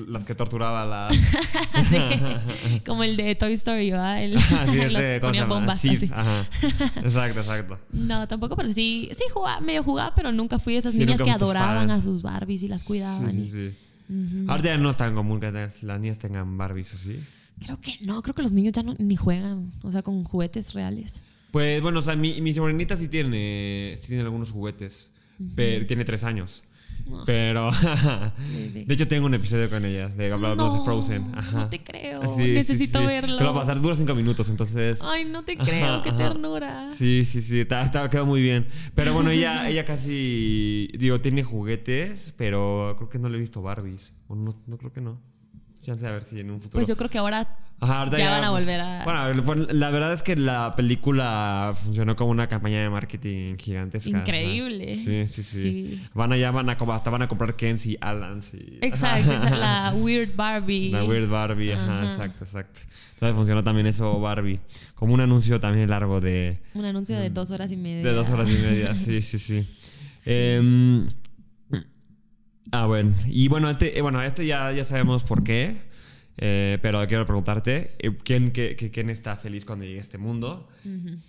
[0.09, 1.17] las que torturaba a las...
[1.89, 1.99] Sí,
[2.87, 4.23] como el de Toy Story, ¿verdad?
[4.23, 6.11] El, Así los este, ¿cómo se ponía bombas Sid, así.
[6.15, 6.47] Ajá.
[7.03, 7.79] Exacto, exacto.
[7.93, 11.21] No, tampoco, pero sí, sí jugaba, medio jugaba, pero nunca fui de esas Sí, niñas
[11.21, 13.29] que adoraban a sus Barbies y las cuidaban.
[13.33, 13.73] Sí, sí,
[14.09, 14.45] sí.
[14.47, 17.19] Ahora ya no es tan común que las niñas tengan Barbies, ¿o sí?
[17.65, 20.75] Creo que no, creo que los niños ya no, ni juegan, o sea, con juguetes
[20.75, 21.23] reales.
[21.55, 25.13] Pues bueno, o sea, mi, mi sobrinita sí tiene, sí tiene algunos juguetes.
[25.55, 26.65] pero tiene tres años.
[27.09, 27.23] No.
[27.25, 27.71] Pero,
[28.75, 31.31] de hecho, tengo un episodio con ella de hablando de Frozen.
[31.33, 31.53] Ajá.
[31.59, 32.23] no te creo.
[32.37, 33.07] Sí, Necesito sí.
[33.07, 33.37] verlo.
[33.37, 34.99] Te lo va a pasar, dura cinco minutos, entonces.
[35.03, 35.85] Ay, no te creo.
[35.95, 36.19] Ajá, Qué ajá.
[36.19, 36.91] ternura.
[36.91, 38.67] Sí, sí, sí, está, está- quedó muy bien.
[38.97, 43.63] Pero bueno, ella, ella casi, digo, tiene juguetes, pero creo que no le he visto
[43.63, 44.13] Barbies.
[44.27, 45.21] O no, no creo que no.
[45.85, 46.79] Chance a ver si en un futuro.
[46.79, 47.47] Pues yo creo que ahora
[47.81, 49.05] Ajá, ya van a volver a-
[49.45, 54.09] Bueno, la verdad es que la película funcionó como una campaña de marketing gigantesca.
[54.09, 54.95] o sea, Increíble.
[54.95, 56.03] sí, sí, sí, Sí.
[56.15, 58.55] Van allá, van a, hasta van a comprar Kens y Allans.
[58.55, 60.89] Y, Exacto, esa- la Weird Barbie.
[60.91, 62.07] La Weird Barbie, ajá, Ajá.
[62.07, 62.81] exacto, exacto.
[63.15, 64.61] Entonces funcionó también eso Barbie.
[64.95, 68.03] Como un anuncio también largo de, Un anuncio de dos horas y media.
[68.09, 68.95] de dos horas y media.
[68.95, 69.69] Sí, sí, sí.
[70.27, 71.07] Em,
[72.73, 73.15] ah, bueno.
[73.27, 75.77] Y bueno, este, eh, bueno esto ya, ya sabemos por qué.
[76.37, 80.19] eh, pero quiero preguntarte, eh, ¿quién, qué- qué- ¿quién está feliz cuando llegue a este
[80.19, 80.69] mundo?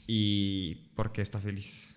[0.07, 1.95] ¿Y por qué está feliz?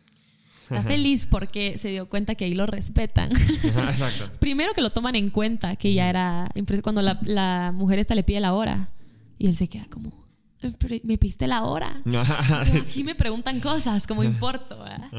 [0.65, 3.31] Está feliz porque se dio cuenta que ahí lo respetan.
[3.65, 4.31] Exacto.
[4.41, 8.15] Primero que lo toman en cuenta, que ya era impres- cuando la, la mujer esta
[8.15, 8.91] le pide la hora
[9.39, 10.28] y él se queda como, "Pero
[11.03, 12.01] me pediste la hora.
[12.05, 12.25] Pero
[12.65, 14.79] sí, Aquí me preguntan cosas, como importo.
[14.79, 15.11] ¿verdad?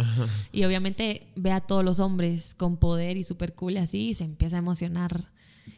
[0.51, 4.25] Y obviamente ve a todos los hombres con poder y súper cool así y se
[4.25, 5.31] empieza a emocionar.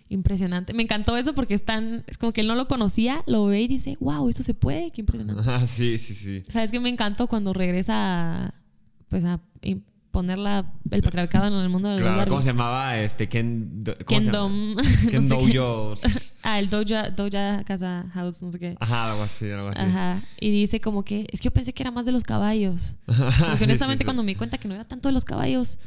[0.09, 0.73] Impresionante.
[0.73, 3.61] Me encantó eso porque es tan, es como que él no lo conocía, lo ve
[3.61, 5.67] y dice, wow, esto se puede, qué impresionante.
[5.67, 6.43] Sí, sí, sí.
[6.49, 8.53] ¿Sabes qué me encantó cuando regresa a,
[9.07, 9.39] pues a
[10.11, 12.97] poner la, el patriarcado en el mundo de los ¿cómo se llamaba?
[12.97, 13.83] Este, Ken...
[13.83, 13.93] do-.
[14.07, 14.75] Kendom.
[15.09, 15.37] Ken no.
[15.37, 16.03] Dojos.
[16.43, 18.75] Ah, el Doja, Doja Casa House, no sé qué.
[18.79, 19.79] Ajá, algo así, algo así.
[19.79, 20.19] Ajá.
[20.39, 22.95] Y dice como que, es que yo pensé que era más de los caballos.
[23.05, 24.03] Porque sí, honestamente sí, sí.
[24.05, 25.77] cuando me di cuenta que no era tanto de los caballos,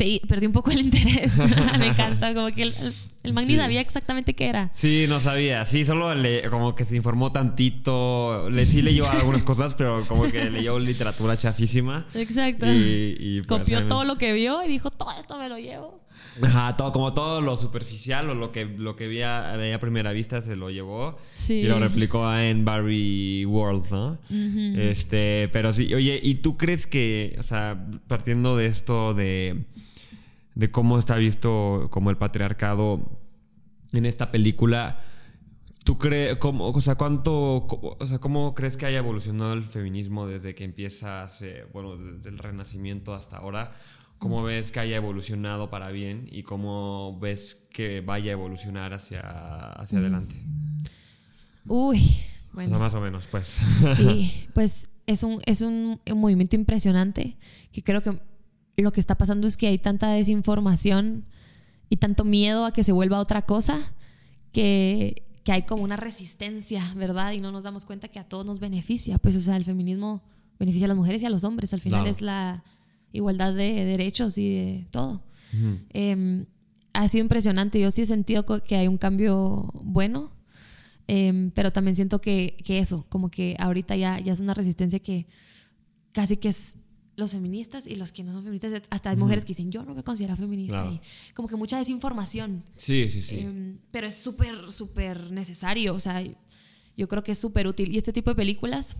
[0.00, 1.36] pe- perdí un poco el interés.
[1.78, 3.56] me encanta, como que el, el, el man ni Sí.
[3.58, 4.70] sabía exactamente qué era.
[4.72, 5.64] Sí, no sabía.
[5.66, 8.48] Sí, solo le, como que se informó tantito.
[8.50, 12.06] Le, sí leyó algunas cosas, pero como que leyó literatura chafísima.
[12.14, 12.66] Exacto.
[12.66, 16.00] Y, y, pues, Copió todo lo que vio y dijo, todo esto me lo llevo.
[16.42, 20.12] Ajá, todo, como todo lo superficial o lo que, lo que veía, veía a primera
[20.12, 21.18] vista se lo llevó.
[21.34, 21.54] Sí.
[21.60, 24.18] Y lo replicó en Barbie World, ¿no?
[24.78, 29.64] Este, pero sí, oye, ¿y tú crees que, o sea, partiendo de esto de,
[30.54, 33.00] de cómo está visto como el patriarcado
[33.92, 35.02] en esta película,
[35.84, 40.26] ¿tú crees, o sea, cuánto, cómo- o sea, cómo crees que haya evolucionado el feminismo
[40.26, 41.26] desde que empieza,
[41.72, 43.76] bueno, desde el Renacimiento hasta ahora?
[44.20, 49.20] ¿Cómo ves que haya evolucionado para bien y cómo ves que vaya a evolucionar hacia,
[49.72, 50.34] hacia adelante?
[51.66, 51.98] Uy,
[52.50, 52.70] O bueno.
[52.70, 53.60] sea, más o menos, pues.
[53.96, 57.36] Sí, pues es un, es un, un movimiento impresionante
[57.72, 58.12] que creo que
[58.76, 61.24] lo que está pasando es que hay tanta desinformación
[61.88, 63.78] y tanto miedo a que se vuelva otra cosa
[64.52, 67.32] que, que hay como una resistencia, ¿verdad?
[67.32, 69.18] Y no nos damos cuenta que a todos nos beneficia.
[69.18, 70.22] Pues, o sea, el feminismo
[70.58, 71.72] beneficia a las mujeres y a los hombres.
[71.74, 72.10] Al final Claro.
[72.10, 72.64] es la
[73.12, 75.22] igualdad de derechos y de todo.
[75.90, 76.46] Eh,
[76.92, 77.80] ha sido impresionante.
[77.80, 80.32] Yo sí he sentido que hay un cambio bueno.
[81.08, 85.00] Eh, pero también siento que, que eso, como que ahorita ya, ya es una resistencia
[85.00, 85.26] que
[86.12, 86.76] casi que es
[87.16, 89.94] los feministas y los que no son feministas, hasta hay mujeres que dicen, yo no
[89.94, 90.82] me considero feminista.
[90.82, 90.92] Claro.
[90.92, 92.64] Y como que mucha desinformación.
[92.76, 93.38] Sí, sí, sí.
[93.40, 95.94] Eh, pero es súper, súper necesario.
[95.94, 96.22] O sea,
[96.96, 97.92] yo creo que es súper útil.
[97.92, 98.96] Y este tipo de películas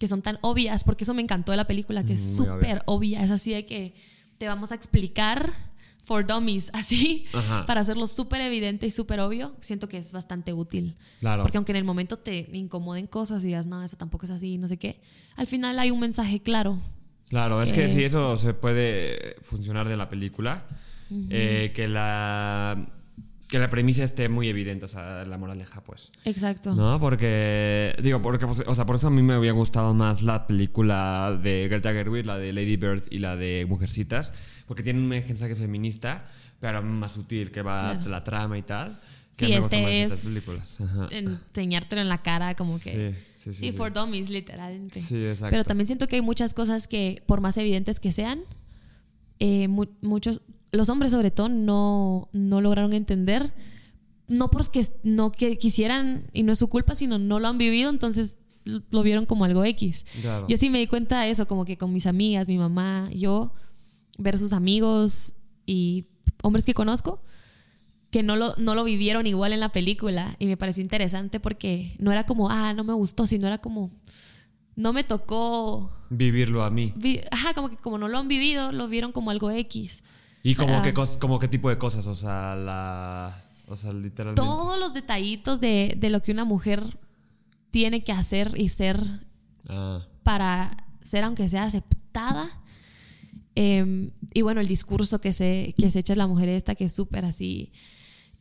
[0.00, 2.54] que son tan obvias, porque eso me encantó de la película, que es obvia.
[2.54, 3.22] súper obvia.
[3.22, 3.94] Es así de que
[4.38, 5.48] te vamos a explicar
[6.04, 7.66] for dummies, así, Ajá.
[7.66, 9.54] para hacerlo súper evidente y súper obvio.
[9.60, 10.96] Siento que es bastante útil.
[11.20, 11.42] Claro.
[11.42, 14.58] Porque aunque en el momento te incomoden cosas y digas, no, eso tampoco es así,
[14.58, 15.00] no sé qué,
[15.36, 16.78] al final hay un mensaje claro.
[17.28, 20.66] Claro, es que que- sí, eso se puede funcionar de la película.
[21.28, 22.88] eh, que la
[23.50, 26.12] que la premisa esté muy evidente, o sea, la moraleja, pues.
[26.24, 26.74] Exacto.
[26.74, 27.00] ¿No?
[27.00, 30.46] Porque, digo, porque, pues, o sea, por eso a mí me había gustado más la
[30.46, 34.32] película de Greta Gerwig, la de Lady Bird y la de Mujercitas,
[34.66, 36.28] porque tienen un mensaje feminista,
[36.60, 38.08] pero más sutil, que va Claro.
[38.10, 38.96] la trama y tal.
[39.32, 40.80] Sí, que este estas es
[41.12, 42.90] enseñártelo en la cara como que...
[42.90, 43.54] Sí, sí, sí.
[43.54, 43.76] Sí, sí.
[43.76, 44.98] for dummies, literalmente.
[44.98, 45.50] Sí, exacto.
[45.52, 48.40] Pero también siento que hay muchas cosas que, por más evidentes que sean,
[49.38, 50.40] eh, mu- muchos,
[50.72, 53.52] los hombres sobre todo, no, no lograron entender.
[54.28, 57.90] No porque no que quisieran, y no es su culpa, sino no lo han vivido,
[57.90, 60.04] entonces lo vieron como algo X.
[60.20, 60.46] Claro.
[60.48, 63.52] Yo sí me di cuenta de eso, como que con mis amigas, mi mamá, yo,
[64.18, 65.34] versus amigos
[65.66, 66.06] y
[66.42, 67.20] hombres que conozco,
[68.10, 70.36] que no lo, no lo vivieron igual en la película.
[70.38, 73.90] Y me pareció interesante porque no era como, ah, no me gustó, sino era como,
[74.76, 75.90] no me tocó.
[76.10, 76.92] Vivirlo a mí.
[76.96, 80.04] vi- Ajá, como que como no lo han vivido, lo vieron como algo X.
[80.42, 82.06] ¿Y como, qué, cos- como qué tipo de cosas?
[82.06, 83.44] O sea, la...
[83.66, 84.40] O sea, literalmente...
[84.40, 86.98] Todos los detallitos de, de lo que una mujer
[87.70, 89.00] tiene que hacer y ser
[89.68, 92.48] Ah, para ser, aunque sea aceptada,
[93.56, 96.94] Em, y bueno, el discurso que se, que se echa la mujer esta, que es
[96.94, 97.72] súper así.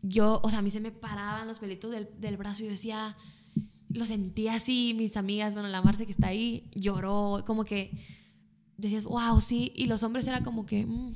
[0.02, 2.72] Yo, o sea, a mí se me paraban los pelitos del, del brazo y yo
[2.72, 3.18] decía,
[3.90, 7.92] lo sentía así, mis amigas, bueno, la Marce que está ahí, lloró, como que
[8.78, 10.86] decías, wow, sí, y los hombres era como que...
[10.86, 11.12] mm.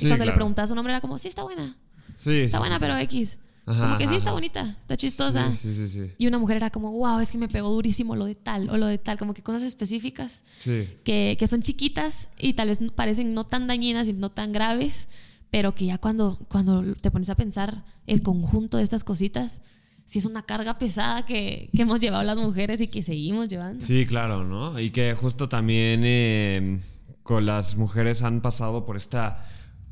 [0.00, 0.34] Sí, cuando le claro.
[0.36, 1.76] preguntabas a su nombre era como, sí, está buena,
[2.16, 2.98] Sí, está sí, buena, sí, pero.
[2.98, 3.38] X.
[3.66, 4.34] Ajá, como que sí, está ajá.
[4.34, 5.54] bonita, está chistosa.
[5.54, 6.10] Sí, sí, sí.
[6.18, 8.76] Y una mujer era como, wow, es que me pegó durísimo lo de tal o
[8.76, 10.88] lo de tal, como que cosas específicas Sí.
[11.04, 15.08] que, que son chiquitas y tal vez parecen no tan dañinas y no tan graves,
[15.50, 19.60] pero que ya cuando, cuando te pones a pensar el conjunto de estas cositas,
[20.04, 23.84] sí es una carga pesada que, que hemos llevado las mujeres y que seguimos llevando.
[23.84, 24.80] Sí, claro, ¿no?
[24.80, 26.80] Y que justo también eh,
[27.22, 29.46] con las mujeres han pasado por esta,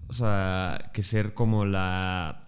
[0.08, 2.44] o sea, que ser como la...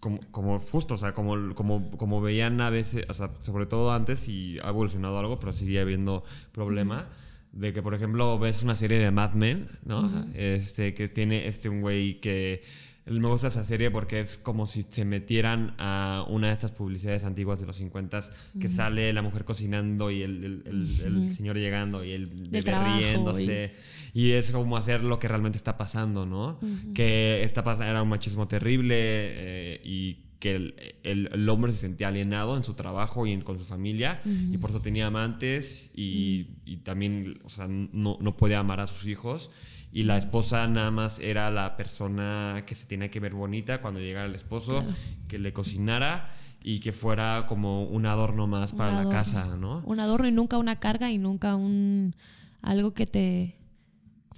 [0.00, 3.92] Como, como justo, o sea, como, como, como veían a veces, o sea, sobre todo
[3.92, 7.08] antes y ha evolucionado algo, pero sigue habiendo problema.
[7.50, 10.08] De que, por ejemplo, ves una serie de Mad Men, ¿no?
[10.34, 12.62] Este, que tiene este un güey que
[13.06, 17.24] me gusta esa serie porque es como si se metieran a una de estas publicidades
[17.24, 18.20] antiguas de los 50
[18.60, 22.58] que sale la mujer cocinando y el, el- el- el señor llegando y el bebé
[23.00, 23.72] riéndose.
[23.72, 26.58] Y es como hacer lo que realmente está pasando, ¿no?
[26.94, 31.80] Que está pas- era un machismo terrible eh, y que el, el- el hombre se
[31.80, 35.90] sentía alienado en su trabajo y en- con su familia y por eso tenía amantes
[35.96, 39.50] y, y también, o sea, no, no podía amar a sus hijos.
[39.90, 44.00] Y la esposa nada más era la persona que se tenía que ver bonita cuando
[44.00, 44.84] llegara el esposo,
[45.28, 46.30] que le cocinara
[46.62, 49.18] y que fuera como un adorno más Un para la adorno.
[49.18, 49.82] casa, ¿no?
[49.86, 52.14] Un adorno y nunca una carga y nunca un
[52.60, 53.54] algo que te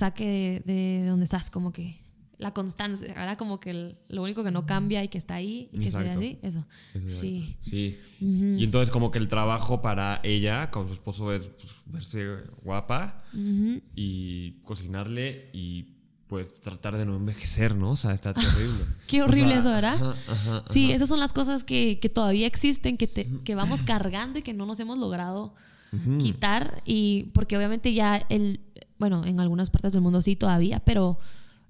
[0.01, 2.01] saque de, de donde estás, como que
[2.39, 5.69] la constancia, ahora como que el- lo único que no cambia y que está ahí
[5.73, 6.67] y que se ve así, eso.
[7.07, 7.55] Sí.
[7.61, 7.99] Sí.
[8.21, 12.27] Y entonces como que el trabajo para ella con su esposo es pues, verse
[12.65, 13.23] guapa
[13.95, 15.97] y cocinarle y
[16.29, 17.91] pues tratar de no envejecer, ¿no?
[17.91, 18.85] O sea, está terrible.
[19.09, 19.95] Qué O horrible sea, eso, ¿verdad?
[19.95, 23.83] ajá, ajá, Sí, esas son las cosas que, que todavía existen, que, te- que vamos
[23.93, 25.55] cargando y que no nos hemos logrado
[26.21, 26.83] quitar.
[26.87, 28.61] Y porque obviamente ya el,
[29.01, 31.19] bueno, en algunas partes del mundo sí todavía, pero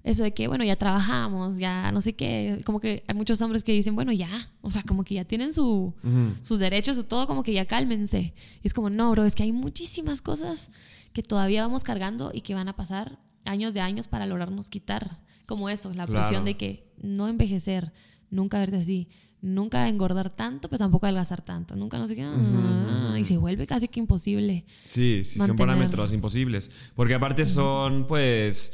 [0.03, 3.63] eso de que, bueno, ya trabajamos, ya no sé qué, como que hay muchos hombres
[3.63, 4.27] que dicen, bueno, ya,
[4.61, 5.93] o sea, como que ya tienen su,
[6.41, 8.33] sus derechos o todo, como que ya cálmense.
[8.63, 10.69] Y es como, no, bro, es que hay muchísimas cosas
[11.13, 15.19] que todavía vamos cargando y que van a pasar años de años para lograrnos quitar.
[15.45, 16.13] Como eso, la Claro.
[16.21, 17.91] presión de que no envejecer,
[18.29, 19.07] nunca verte así,
[19.41, 22.23] nunca engordar tanto, pero tampoco adelgazar tanto, nunca no sé qué.
[22.23, 24.65] ah, Y se vuelve casi que imposible.
[24.83, 26.71] Sí, sí, son parámetros imposibles.
[26.95, 28.73] Porque aparte son, pues,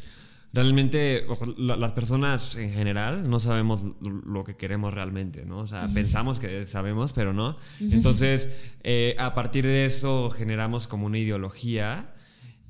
[0.53, 5.45] realmente, o sea, la- las personas en general no sabemos lo- lo que queremos realmente,
[5.45, 5.59] ¿no?
[5.59, 7.57] O sea, pensamos que sabemos, pero no.
[7.97, 8.49] Entonces,
[8.83, 12.13] eh, a partir de eso generamos como una ideología,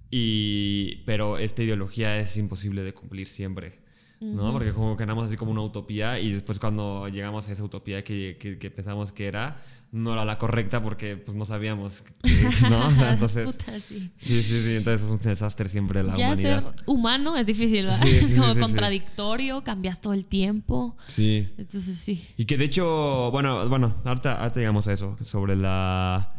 [0.10, 3.82] y, pero esta ideología es imposible de cumplir siempre.
[4.20, 4.52] ¿No?
[4.52, 8.38] Porque como quedamos así como una utopía y después cuando llegamos a esa utopía que,
[8.40, 12.88] que, que pensamos que era, no era la correcta porque pues no sabíamos, que- ¿no?
[12.88, 13.46] O sea, entonces...
[13.46, 14.12] Puta, sí.
[14.18, 16.64] Sí, sí, sí, entonces es un desastre siempre la Ya humanidad.
[16.64, 18.02] ser humano es difícil, ¿verdad?
[18.04, 20.96] Sí, sí, es como contradictorio, cambias todo el tiempo.
[21.08, 21.50] Sí.
[21.58, 22.26] Entonces sí.
[22.38, 26.34] Y que de hecho, bueno, bueno, ahorita, ahorita llegamos a eso, sobre la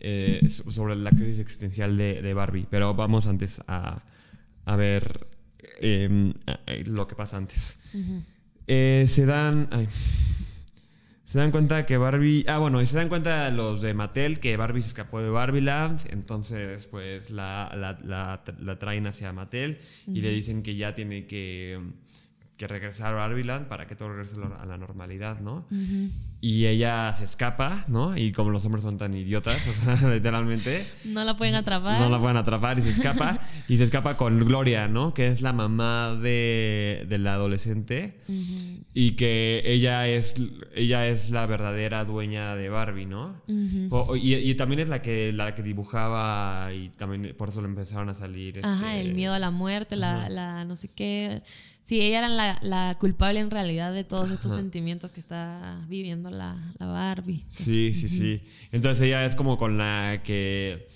[0.00, 4.02] eh, so- sobre la crisis existencial de, de Barbie, pero vamos antes a,
[4.64, 5.28] a ver
[5.82, 6.32] eh,
[6.66, 7.78] eh, lo que pasa antes.
[8.66, 9.68] Eh, se dan...
[9.72, 9.86] ay.
[11.24, 12.44] se dan cuenta que Barbie...
[12.46, 16.00] Ah, bueno, y se dan cuenta los de Mattel que Barbie se escapó de Barbieland,
[16.10, 21.26] entonces pues la, la, la- la traen hacia Mattel y le dicen que ya tiene
[21.26, 21.80] que,
[22.56, 25.66] que regresar a Barbieland para que todo regrese a la normalidad, ¿no?
[26.40, 28.16] Y ella se escapa, ¿no?
[28.16, 32.00] Y como los hombres son tan idiotas, o sea, literalmente, No la pueden atrapar.
[32.00, 33.40] no la pueden atrapar y se escapa.
[33.68, 35.14] y se escapa con Gloria, ¿no?
[35.14, 38.20] Que es la mamá de, de la adolescente.
[38.94, 40.34] Y que ella es,
[40.74, 43.40] ella es la verdadera dueña de Barbie, ¿no?
[43.90, 47.68] O- y, y también es la que, la que dibujaba y también por eso le
[47.68, 48.60] empezaron a salir.
[48.62, 51.42] Ajá, este, el miedo a la muerte, la, la no sé qué.
[51.82, 56.30] Sí, ella era la, la culpable en realidad de todos estos sentimientos que está viviendo
[56.30, 57.44] la, la Barbie.
[57.48, 58.42] Sí, sí, sí.
[58.70, 60.88] Entonces ella es como con la que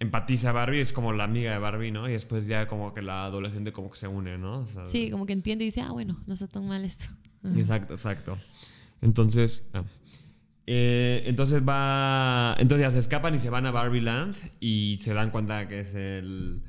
[0.00, 2.08] empatiza a Barbie, es como la amiga de Barbie, ¿no?
[2.08, 4.60] Y después ya como que la adolescente como que se une, ¿no?
[4.60, 7.04] O sea, Sí, como que entiende y dice, ah, bueno, no está tan mal esto.
[7.42, 7.58] Ajá.
[7.58, 8.38] Exacto, exacto.
[9.02, 9.84] Entonces, ah.
[10.70, 15.14] Eh, entonces va, entonces ya se escapan y se van a Barbie Land y se
[15.14, 16.62] dan cuenta que es el,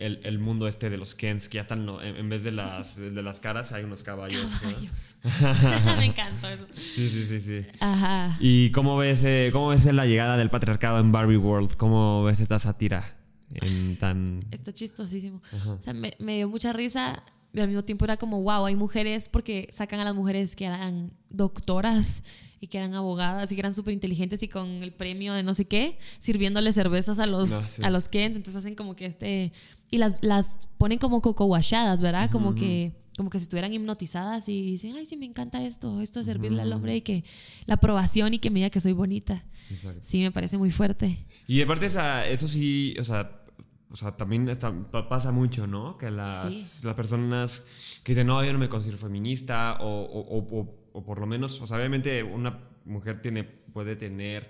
[0.00, 2.96] el, el mundo este de los Kens, que ya están, en, en vez de las,
[3.14, 4.42] de las caras hay unos caballos.
[4.42, 4.60] ¿no?
[4.60, 5.96] Caballos.
[5.98, 6.66] Me encantó eso.
[6.72, 7.66] Sí, sí, sí, sí.
[7.78, 8.36] Ajá.
[8.40, 11.76] ¿Y cómo ves, eh, cómo ves la llegada del patriarcado en Barbie World?
[11.76, 13.16] ¿Cómo ves esta sátira
[13.54, 14.44] en tan...
[14.50, 15.42] Está chistosísimo.
[15.66, 18.76] O sea, me, me dio mucha risa y al mismo tiempo era como, wow, hay
[18.76, 22.24] mujeres, porque sacan a las mujeres que eran doctoras
[22.60, 25.54] y que eran abogadas y que eran súper inteligentes y con el premio de no
[25.54, 27.82] sé qué, sirviéndole cervezas a los, No, sí.
[27.84, 28.36] a los Kens.
[28.36, 29.52] Entonces hacen como que este.
[29.90, 32.30] Y las, las ponen como coco guachadas, ¿verdad?
[32.30, 36.20] Como que como que si estuvieran hipnotizadas y dicen, ay, sí, me encanta esto, esto
[36.20, 37.22] de servirle al hombre y que
[37.66, 39.44] la aprobación y que me diga que soy bonita.
[39.70, 39.98] Exacto.
[40.02, 41.26] Sí, me parece muy fuerte.
[41.46, 43.42] Y aparte, o sea, eso sí, o sea,
[43.90, 45.98] o sea también está- pa- pasa mucho, ¿no?
[45.98, 46.86] Que las, Sí.
[46.86, 47.66] las personas
[48.04, 51.60] que dicen, no, yo no me considero feminista, o, o, o- o- por lo menos,
[51.60, 54.48] o sea, obviamente una mujer tiene, puede tener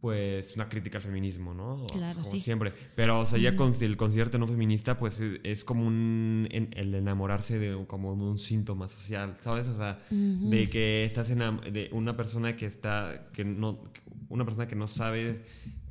[0.00, 1.86] pues una crítica al feminismo, ¿no?
[1.86, 2.40] Claro, como sí.
[2.40, 2.72] siempre.
[2.96, 6.70] Pero, o sea, ya con el considerarte no feminista, pues es, es como un, en-
[6.76, 9.68] el enamorarse de como un síntoma social, ¿sabes?
[9.68, 13.84] O sea, de que estás enam- de una persona que está, que no,
[14.28, 15.44] una persona que no sabe,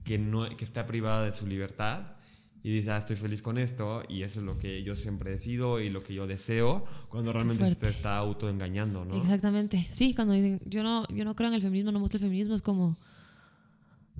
[0.03, 2.03] que, no, que está privada de su libertad
[2.63, 5.79] y dice, ah, estoy feliz con esto y eso es lo que yo siempre decido
[5.79, 7.89] y lo que yo deseo, cuando realmente se fuerte.
[7.89, 9.15] está autoengañando, ¿no?
[9.17, 9.87] Exactamente.
[9.91, 12.23] Sí, cuando dicen, yo no, yo no creo en el feminismo, no me gusta el
[12.23, 12.97] feminismo, es como,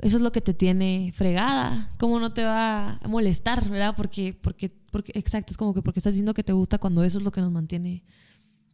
[0.02, 1.90] eso es lo que te tiene fregada.
[2.00, 3.94] ¿Cómo no te va a molestar, verdad?
[3.96, 7.20] Porque, porque, porque, exacto, es como que porque estás diciendo que te gusta cuando eso
[7.20, 8.04] es lo que nos mantiene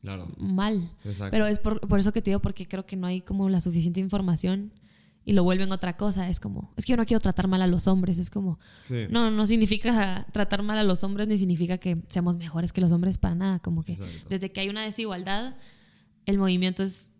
[0.02, 0.28] Claro.
[0.38, 0.90] mal.
[1.04, 1.32] Exacto.
[1.32, 3.60] Pero es por, por eso que te digo, porque creo que no hay como la
[3.60, 4.72] suficiente información
[5.28, 6.30] y lo vuelven otra cosa.
[6.30, 8.18] Es como, es que yo no quiero tratar mal a los hombres.
[8.18, 9.08] Es como, Sí.
[9.10, 12.94] no, no significa tratar mal a los hombres ni significa que seamos mejores que los
[12.94, 13.60] hombres para nada.
[13.60, 14.30] Como que Exacto.
[14.30, 15.56] desde que hay una desigualdad,
[16.26, 17.12] el movimiento es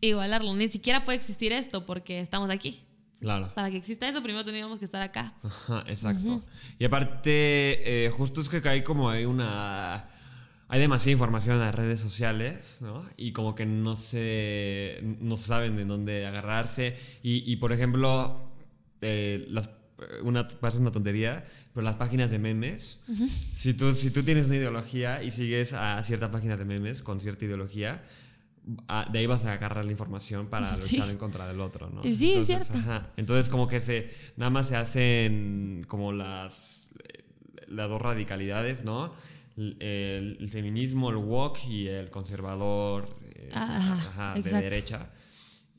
[0.00, 0.54] igualarlo.
[0.54, 2.84] Ni siquiera puede existir esto porque estamos aquí.
[3.20, 3.52] Claro.
[3.54, 5.34] Para que exista eso, primero tendríamos que estar acá.
[5.42, 6.40] Ajá, exacto.
[6.78, 10.08] Y aparte, eh, justo es que hay como hay una...
[10.68, 13.04] Hay demasiada información en las redes sociales, ¿no?
[13.16, 16.96] Y como que no se, no saben de dónde agarrarse.
[17.22, 18.50] Y, y, por ejemplo,
[19.00, 19.70] eh, las,
[20.22, 24.56] una, parece una tontería, pero las páginas de memes, si, tú, si tú tienes una
[24.56, 28.02] ideología y sigues a ciertas páginas de memes con cierta ideología,
[28.88, 30.96] ah, de ahí vas a agarrar la información para Sí.
[30.96, 32.02] luchar en contra del otro, ¿no?
[32.02, 32.78] Sí, es Entonces, cierto.
[32.90, 33.12] ajá.
[33.16, 37.22] Entonces como que se nada más se hacen como las eh,
[37.68, 39.14] las dos radicalidades, ¿no?
[39.56, 45.10] El, feminismo, el woke y el conservador eh, Ajá, de derecha.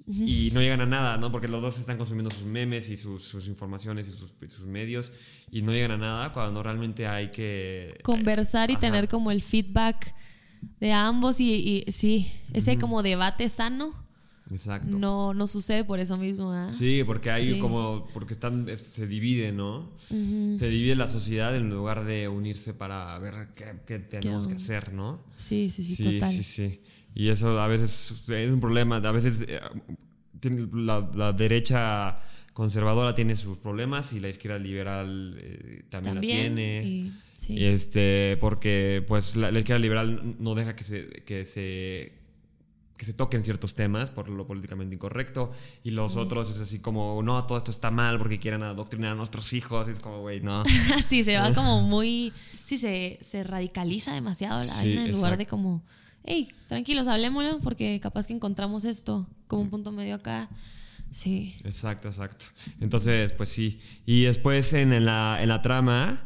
[0.09, 1.31] Y no llegan a nada, ¿no?
[1.31, 5.11] Porque los dos están consumiendo sus memes y sus, sus informaciones y sus, sus medios
[5.51, 7.99] y no llegan a nada cuando realmente hay que...
[8.03, 8.81] Conversar y Ajá.
[8.81, 10.15] tener como el feedback
[10.79, 14.06] de ambos y, y sí, ese como debate sano
[14.49, 14.97] Exacto.
[14.97, 16.53] no, no sucede por eso mismo.
[16.71, 17.59] Sí, porque hay Sí.
[17.59, 19.91] como, porque están, se divide, ¿no?
[20.09, 24.93] Se divide la sociedad en lugar de unirse para ver qué, qué tenemos que hacer,
[24.93, 25.21] ¿no?
[25.35, 26.29] Sí, sí, sí, sí, total.
[26.29, 26.81] sí, sí.
[27.13, 28.97] Y eso a veces es un problema.
[28.97, 29.59] A veces eh,
[30.39, 32.19] tiene- la, la derecha
[32.53, 36.49] conservadora tiene sus problemas y la izquierda liberal eh, también, También.
[36.49, 36.83] la tiene.
[36.87, 37.65] y- sí.
[37.65, 42.13] Este, porque pues la, la izquierda liberal no deja que se, que se
[42.97, 45.51] que se toquen ciertos temas por lo políticamente incorrecto
[45.83, 49.15] y los otros es así como no todo esto está mal porque quieren adoctrinar a
[49.15, 50.63] nuestros hijos y es como güey no
[51.07, 52.33] sí, se va como muy.
[52.63, 55.83] Sí, se, se radicaliza demasiado la Sí, vaina en lugar de como.
[56.25, 60.49] Hey, tranquilos, hablemoslo porque capaz que encontramos esto como un punto medio acá.
[61.09, 61.55] Sí.
[61.63, 62.47] exacto exacto
[62.81, 66.25] entonces pues sí y después en, en la, en la trama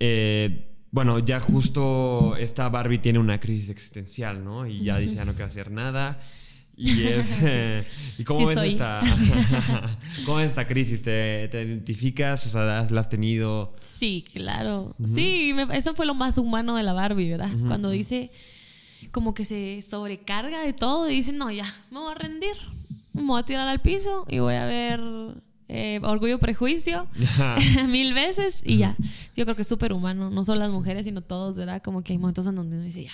[0.00, 5.24] eh, bueno ya justo esta Barbie tiene una crisis existencial no y ya dice ya
[5.24, 6.20] no quiero hacer nada
[6.76, 7.84] y es eh,
[8.18, 9.00] y cómo Sí ves esta
[10.26, 14.96] cómo ves esta crisis te, te identificas o sea la has tenido Sí, claro.
[15.06, 17.50] Sí, me- eso fue lo más humano de la Barbie, ¿verdad?
[17.68, 18.30] Cuando dice
[19.12, 22.54] como que se sobrecarga de todo y dice, no, ya, me voy a rendir,
[23.12, 25.00] me voy a tirar al piso y voy a ver
[25.74, 27.06] eh, Orgullo Prejuicio
[27.88, 28.94] mil veces y ya.
[29.34, 31.82] Yo creo que es súper humano, no solo las mujeres, sino todos, ¿verdad?
[31.82, 33.12] Como que hay momentos en donde uno dice, ya.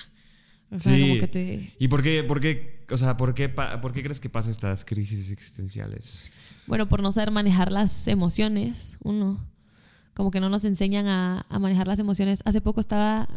[0.71, 1.01] O sea, Sí.
[1.03, 1.75] como que te...
[1.79, 4.85] ¿Y por qué, por qué, o sea, por qué, por qué crees que pasan estas
[4.85, 6.31] crisis existenciales?
[6.66, 9.38] Bueno, por no saber manejar las emociones, uno.
[10.14, 12.42] Como que no nos enseñan a, a manejar las emociones.
[12.44, 13.29] Hace poco estaba,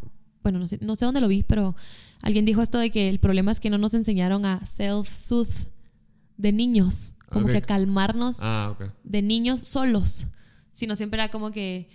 [0.44, 1.76] bueno, no sé, no sé dónde lo vi, pero
[2.24, 5.68] alguien dijo esto de que el problema es que no nos enseñaron a self-soothe
[6.42, 7.14] de niños.
[7.30, 7.54] Como Ok.
[7.54, 10.28] que calmarnos Ah, de niños solos.
[10.74, 11.90] Sino siempre era como que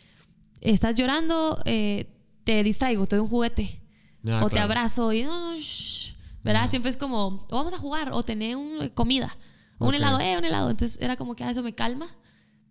[0.60, 2.06] estás llorando, eh,
[2.44, 3.82] te distraigo, te doy un juguete.
[4.26, 5.24] Ah, o te abrazo y
[5.58, 6.14] shh.
[6.42, 6.68] ¿verdad?
[6.68, 9.36] Siempre es como, o vamos a jugar, o tener un, comida,
[9.78, 10.70] o un helado, eh, un helado.
[10.70, 12.06] Entonces era como que ah, eso me calma,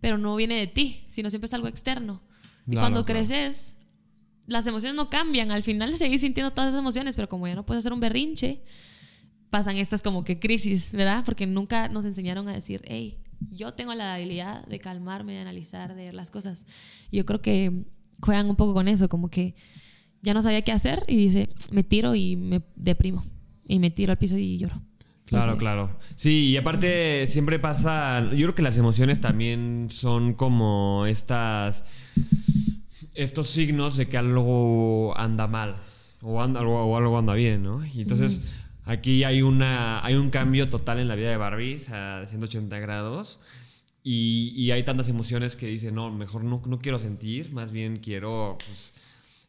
[0.00, 2.22] pero no viene de ti, sino siempre es algo externo.
[2.66, 3.76] Y cuando creces,
[4.46, 5.50] las emociones no cambian.
[5.50, 8.62] Al final seguís sintiendo todas esas emociones, pero como ya no puedes hacer un berrinche,
[9.50, 11.22] pasan estas como que crisis, ¿verdad?
[11.24, 13.18] Porque nunca nos enseñaron a decir, hey,
[13.50, 16.66] yo tengo la habilidad de calmarme, de analizar, de ver las cosas.
[17.12, 17.84] Yo creo que
[18.20, 19.54] juegan un poco con eso, como que
[20.22, 23.24] ya no sabía qué hacer y dice, me tiro y me deprimo.
[23.68, 24.80] Y me tiro al piso y lloro.
[25.26, 25.98] Claro, Porque- claro.
[26.14, 31.84] Sí, y aparte siempre pasa, yo creo que las emociones también son como estas,
[33.14, 35.76] estos signos de que algo anda mal
[36.22, 37.84] o, anda, algo, o algo anda bien, ¿no?
[37.84, 38.52] Y entonces
[38.86, 43.38] aquí hay, una, hay un cambio total en la vida de Barbie, de 180 grados.
[44.02, 47.96] Y, y hay tantas emociones que dice, no, mejor no, no quiero sentir, más bien
[47.96, 48.94] quiero, pues,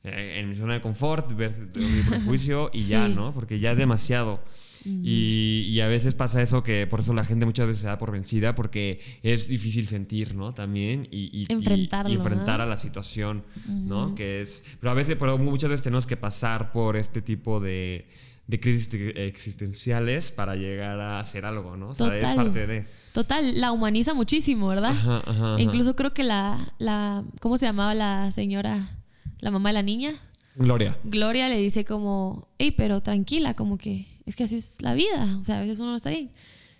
[0.03, 3.13] eh, en mi zona de confort, ver mi prejuicio y ya, Sí.
[3.13, 3.33] ¿no?
[3.35, 4.43] Porque ya es demasiado.
[4.85, 7.97] y, y a veces pasa eso que por eso la gente muchas veces se da
[7.99, 10.53] por vencida porque es difícil sentir, ¿no?
[10.55, 12.63] También y, y- Enfrentarlo, y enfrentar ¿no?
[12.63, 14.15] a la situación, ¿no?
[14.15, 18.07] Que es, pero a veces, pero muchas veces tenemos que pasar por este tipo de,
[18.47, 21.89] de crisis existenciales para llegar a hacer algo, ¿no?
[21.89, 22.35] O sea, es Total.
[22.35, 22.85] parte de.
[23.11, 24.91] Total, la humaniza muchísimo, ¿verdad?
[24.91, 25.55] Ajá, ajá, ajá.
[25.57, 28.99] E Incluso creo que la, la, ¿cómo se llamaba la señora,
[29.39, 30.13] la mamá de la niña?
[30.55, 30.97] Gloria.
[31.03, 35.37] Gloria le dice como, hey, pero tranquila, como que es que así es la vida,
[35.39, 36.31] o sea, a veces uno no está bien.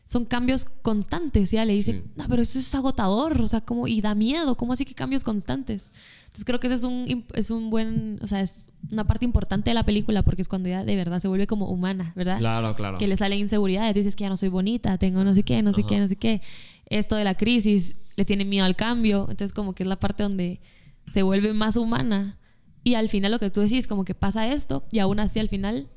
[0.08, 2.04] Son cambios constantes, y ella le dice, Sí.
[2.16, 5.24] no, pero eso es agotador, o sea, como, y da miedo, ¿cómo así que cambios
[5.26, 5.92] constantes?
[6.24, 9.70] Entonces creo que ese es un, es un buen, o sea, es una parte importante
[9.70, 12.38] de la película porque es cuando ella de verdad se vuelve como humana, ¿verdad?
[12.40, 12.98] Claro, claro.
[12.98, 15.74] que le salen inseguridades, dices que ya no soy bonita, tengo no sé qué, no
[15.74, 16.42] sé qué, no sé qué.
[16.86, 20.24] Esto de la crisis, le tiene miedo al cambio, entonces como que es la parte
[20.24, 20.62] donde
[21.10, 22.38] se vuelve más humana
[22.84, 25.50] y al final lo que tú decís, como que pasa esto y aún así al
[25.50, 25.90] final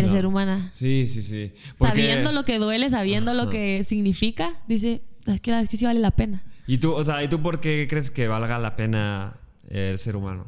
[0.00, 0.70] quiere ser humana.
[0.72, 1.52] Sí, sí, sí.
[1.78, 5.84] Porque- Sabiendo lo que duele, sabiendo lo que significa, dice, es que, es que sí
[5.84, 6.42] vale la pena.
[6.66, 9.38] ¿Y tú, o sea, ¿y tú por qué crees que valga la pena
[9.68, 10.46] el ser humano?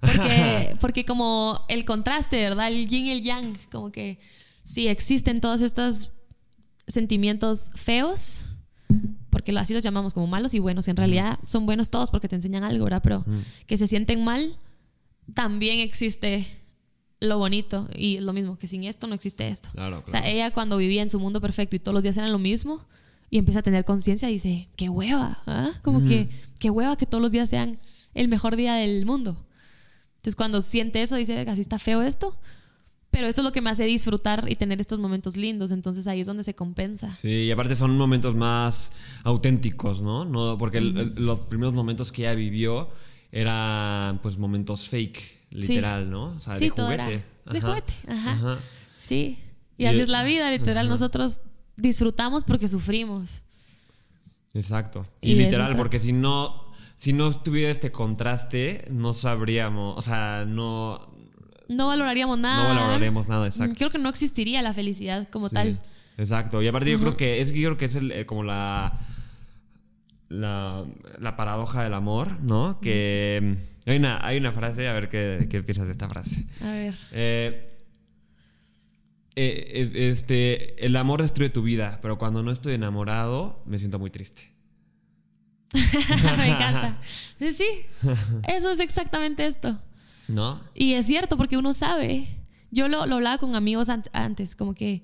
[0.00, 2.68] Porque, porque como el contraste, ¿verdad?
[2.68, 4.18] El yin y el yang, como que
[4.64, 6.12] sí existen todos estos
[6.86, 8.50] sentimientos feos,
[9.30, 12.36] porque así los llamamos como malos y buenos, en realidad son buenos todos porque te
[12.36, 13.00] enseñan algo, ¿verdad?
[13.02, 13.24] Pero
[13.66, 14.56] que se sienten mal,
[15.34, 16.46] también existe
[17.20, 19.68] lo bonito y lo mismo, que sin esto no existe esto.
[19.72, 20.26] Claro, O sea, claro.
[20.34, 22.84] ella cuando vivía en su mundo perfecto y todos los días eran lo mismo
[23.28, 25.70] y empieza a tener conciencia, dice, qué hueva, ¿ah?
[25.82, 27.78] Como que, qué hueva que todos los días sean
[28.14, 29.36] el mejor día del mundo.
[30.16, 32.36] Entonces cuando siente eso, dice, "Verga, así está feo esto,
[33.10, 36.20] pero esto es lo que me hace disfrutar y tener estos momentos lindos, entonces ahí
[36.20, 37.12] es donde se compensa.
[37.14, 38.92] Sí, y aparte son momentos más
[39.24, 40.24] auténticos, ¿no?
[40.24, 42.88] no porque el- el- los primeros momentos que ella vivió
[43.32, 46.24] eran pues momentos fake, literal, ¿no?
[46.36, 47.24] O sea, Sí, de todo era juguete.
[47.50, 48.32] de juguete, ajá.
[48.32, 48.58] ajá.
[48.98, 49.38] Sí,
[49.78, 51.40] y Y así es la vida, literal, nosotros
[51.76, 53.42] disfrutamos porque sufrimos.
[54.54, 55.06] Exacto.
[55.20, 61.14] Y literal, porque si no, si no tuviera este contraste, no sabríamos, o sea, no,
[61.68, 62.62] No valoraríamos nada.
[62.74, 63.76] no valoraremos nada, exacto.
[63.78, 65.80] Creo que no existiría la felicidad como Sí, tal.
[66.18, 66.60] Exacto.
[66.62, 68.98] Y aparte yo creo que es yo creo que es el, eh, como la,
[70.28, 70.84] la
[71.18, 72.80] la paradoja del amor, ¿no?
[72.80, 73.56] Que
[73.86, 76.44] hay una hay una frase, a ver qué, qué piensas de esta frase.
[76.62, 76.94] A ver.
[77.12, 77.66] Eh,
[79.36, 83.98] eh, eh, este, el amor destruye tu vida, pero cuando no estoy enamorado me siento
[83.98, 84.52] muy triste.
[85.72, 86.98] Me encanta.
[87.38, 87.64] Sí,
[88.48, 89.80] eso es exactamente esto.
[90.26, 90.60] ¿No?
[90.74, 92.26] Y es cierto, porque uno sabe.
[92.72, 95.02] Yo lo, lo hablaba con amigos an- antes, como que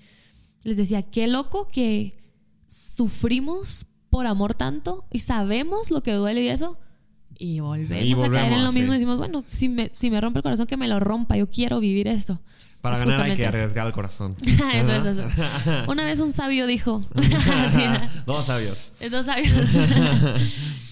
[0.65, 2.17] les decía, qué loco que
[2.67, 6.79] sufrimos por amor tanto y sabemos lo que duele y eso.
[7.39, 8.99] Y volvemos, Y a caer en lo mismo sí.
[8.99, 11.37] decimos, bueno, si me, si me rompe el corazón, que me lo rompa.
[11.37, 12.41] Yo quiero vivir esto.
[12.83, 14.37] Para Es ganar hay que arriesgar el corazón.
[14.75, 15.25] eso, eso, eso.
[15.89, 17.03] Una vez un sabio dijo,
[17.71, 17.83] Sí,
[18.27, 18.93] Dos sabios.
[19.11, 19.53] dos sabios.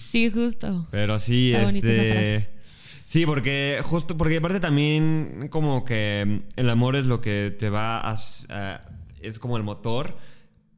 [0.03, 0.85] sí, justo.
[0.91, 2.55] Pero sí, Está esa este.
[3.05, 7.99] Sí, porque justo, porque aparte también como que el amor es lo que te va
[7.99, 8.15] a,
[8.49, 8.81] a-
[9.21, 10.17] es como el motor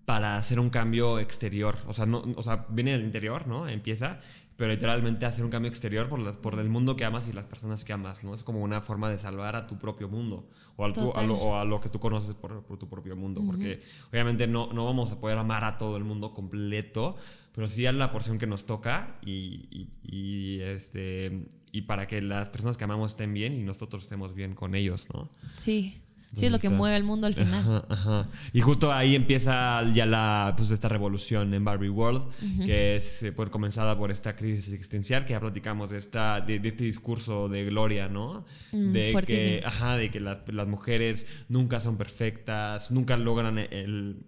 [0.05, 1.77] para hacer un cambio exterior.
[1.87, 3.67] O sea, no, o sea, viene del interior, ¿no?
[3.67, 4.19] Empieza,
[4.57, 7.45] pero literalmente hacer un cambio exterior por, las- por el mundo que amas y las
[7.45, 8.33] personas que amas, ¿no?
[8.33, 11.35] Es como una forma de salvar a tu propio mundo o, al tu- a, lo,
[11.35, 13.41] o a lo que tú conoces por, por tu propio mundo.
[13.45, 17.15] Porque obviamente no, no vamos a poder amar a todo el mundo completo,
[17.53, 22.21] pero sí a la porción que nos toca y, y- y, este, y para que
[22.21, 25.29] las personas que amamos estén bien y nosotros estemos bien con ellos, ¿no?
[25.53, 26.01] Sí.
[26.33, 27.53] Sí, es lo que mueve el mundo al final.
[27.53, 28.27] Ajá, ajá.
[28.53, 32.27] Y justo ahí empieza ya la, pues, esta revolución en Barbie World,
[32.65, 36.59] que es eh, pues, comenzada por esta crisis existencial, que ya platicamos de, esta, de,
[36.59, 38.45] de este discurso de Gloria, ¿no?
[38.71, 44.25] Mm, de, que, ajá, de que las, las mujeres nunca son perfectas, nunca logran el,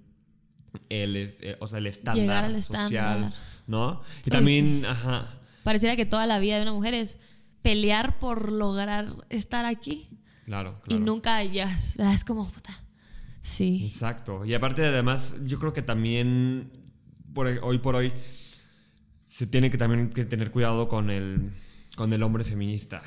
[0.89, 2.85] el, es- eh, o sea, el estándar al social,
[3.17, 3.33] estándar.
[3.67, 4.01] ¿no?
[4.25, 5.27] Y también, ajá,
[5.63, 7.17] Pareciera que toda la vida de una mujer es
[7.61, 10.07] pelear por lograr estar aquí
[10.49, 11.03] claro, y claro.
[11.03, 11.95] nunca llegas.
[11.95, 12.15] ¿verdad?
[12.15, 12.73] Es como, puta.
[13.41, 13.83] Sí.
[13.85, 14.45] Exacto.
[14.45, 16.71] Y aparte, además, yo creo que también
[17.33, 18.11] por, hoy por hoy
[19.25, 21.51] se tiene que también que tener cuidado con el,
[21.95, 23.03] con el hombre feminista.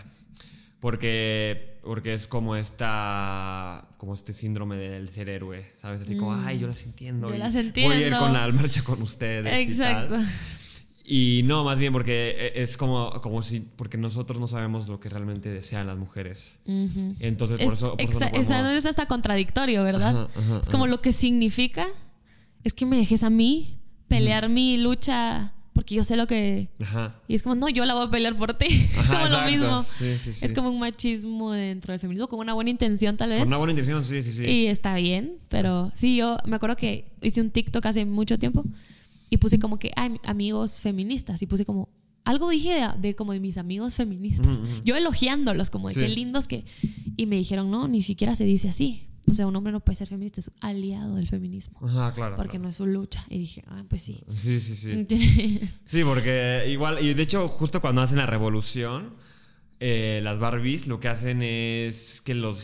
[0.78, 6.02] Porque, porque es como esta como este síndrome del ser héroe, ¿sabes?
[6.02, 7.28] Así como, ay, yo las entiendo.
[7.28, 8.18] Yo y las Voy a ir entiendo.
[8.18, 9.68] con la marcha con ustedes.
[9.68, 10.16] Exacto.
[10.16, 10.28] Y, tal.
[11.04, 15.00] Y no, más bien porque e, es como, como si, porque nosotros no sabemos lo
[15.00, 16.60] que realmente desean las mujeres.
[17.20, 20.16] Entonces, por Es, eso, por eso no exa- esa- podemos- es hasta contradictorio, ¿verdad?
[20.24, 20.90] Ajá, ajá, es como ajá.
[20.92, 21.88] lo que significa
[22.64, 23.78] es que me dejes a mí
[24.08, 26.68] pelear mi lucha porque yo sé lo que...
[26.82, 27.16] Ajá.
[27.26, 28.66] Y es como, no, yo la voy a pelear por ti.
[28.92, 29.50] es Ajá, como lo exacto.
[29.50, 29.82] mismo.
[29.82, 30.44] Sí, sí, sí.
[30.44, 33.38] Es como un machismo dentro del feminismo, con una buena intención tal vez.
[33.38, 34.44] Con una buena intención, sí, sí, sí.
[34.44, 38.64] Y está bien, pero sí, yo me acuerdo que hice un TikTok hace mucho tiempo
[39.32, 41.88] y puse como que, ay, amigos feministas, y puse como,
[42.24, 46.00] algo dije de, de como de mis amigos feministas, yo elogiándolos, como de Sí.
[46.00, 46.66] qué lindos que,
[47.16, 49.96] y me dijeron, no, ni siquiera se dice así, o sea, un hombre no puede
[49.96, 52.36] ser feminista, es aliado del feminismo, Ajá, claro.
[52.36, 52.64] porque claro.
[52.64, 54.20] no es su lucha, y dije, ah, pues sí.
[54.34, 55.60] Sí, sí, sí.
[55.86, 59.14] Sí, porque igual, y de hecho, justo cuando hacen la revolución,
[59.80, 62.60] eh, las Barbies lo que hacen es que los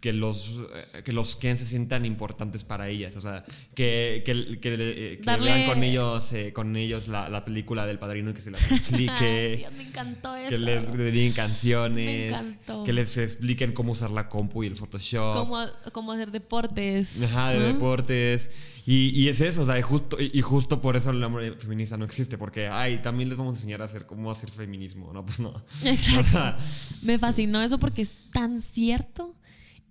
[0.00, 0.60] que los
[0.94, 3.44] eh, que los Ken se sientan importantes para ellas, o sea,
[3.74, 7.98] que, que, que, eh, que vean con ellos eh, con ellos la, la película del
[7.98, 9.56] padrino y que se las explique.
[9.58, 10.50] Dios, me encantó eso.
[10.50, 12.84] Que les dediquen canciones, Me encantó.
[12.84, 15.34] que les expliquen cómo usar la compu y el Photoshop.
[15.34, 17.32] Cómo, cómo hacer deportes.
[17.32, 18.50] Ajá, deportes.
[18.86, 21.98] Y, y es eso, o sea, y justo, y, justo por eso el hombre feminista
[21.98, 25.22] no existe, porque, ay, también les vamos a enseñar a hacer cómo hacer feminismo, ¿no?
[25.26, 25.62] Pues no.
[25.84, 26.56] Exacto.
[27.02, 29.37] Me fascinó eso porque es tan cierto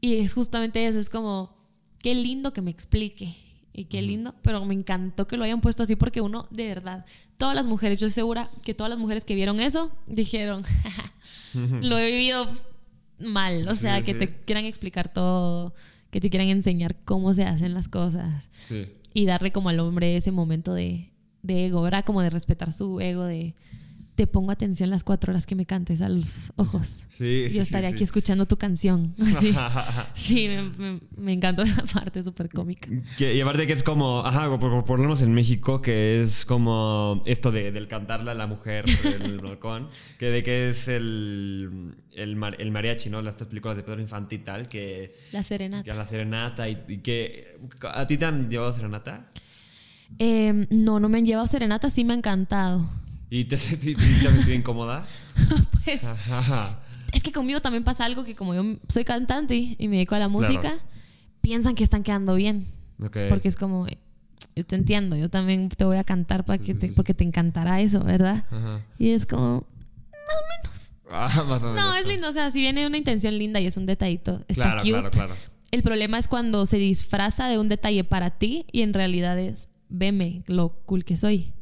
[0.01, 1.55] y es justamente eso, es como,
[1.99, 3.35] qué lindo que me explique
[3.73, 7.05] y qué lindo, pero me encantó que lo hayan puesto así porque uno, de verdad,
[7.37, 10.63] todas las mujeres, yo estoy segura que todas las mujeres que vieron eso dijeron,
[11.81, 12.47] lo he vivido
[13.19, 14.19] mal, o Sí, sea, que sí.
[14.19, 15.73] te quieran explicar todo,
[16.09, 18.85] que te quieran enseñar cómo se hacen las cosas Sí.
[19.13, 21.11] y darle como al hombre ese momento de,
[21.43, 22.03] de ego, ¿verdad?
[22.05, 23.53] Como de respetar su ego, de
[24.17, 27.03] te pongo atención las cuatro horas que me cantes a los ojos.
[27.09, 28.03] Sí, sí, Yo estaré sí, aquí sí.
[28.03, 29.15] escuchando tu canción.
[29.37, 29.53] Sí,
[30.15, 32.89] sí me, me- me encantó esa parte, súper cómica.
[33.17, 36.21] Que- y aparte que es como, ajá, por, por, por lo menos en México, que
[36.21, 40.69] es como esto de, del cantarle a la mujer por el balcón, que de que
[40.71, 43.21] es el, el, mar- el mariachi, ¿no?
[43.21, 45.91] Las tres películas de Pedro Infante y tal, que, La que serenata.
[45.91, 47.55] a la serenata y, y que...
[47.93, 49.29] ¿A ti te han llevado serenata?
[50.19, 52.83] Eh, no, no me han llevado serenata, sí me ha encantado.
[53.29, 55.05] ¿Y te has sentido te has sentido incómoda?
[55.85, 56.79] Pues Ajá.
[57.13, 60.19] es que conmigo también pasa algo que como yo soy cantante y me dedico a
[60.19, 60.77] la música, Claro.
[61.41, 62.67] piensan que están quedando bien.
[63.29, 63.87] Porque es como,
[64.55, 67.79] yo te entiendo, yo también te voy a cantar para que te, porque te encantará
[67.79, 68.43] eso, ¿verdad?
[68.51, 68.81] Ajá.
[68.99, 69.65] Y es como,
[71.09, 71.85] Ah, más o menos.
[71.85, 74.63] no, es lindo, o sea, si viene una intención linda y es un detallito, está
[74.63, 74.91] Claro, cute.
[74.91, 75.35] claro, claro.
[75.71, 79.69] El problema es cuando se disfraza de un detalle para ti y en realidad es,
[79.89, 81.53] veme lo cool que soy.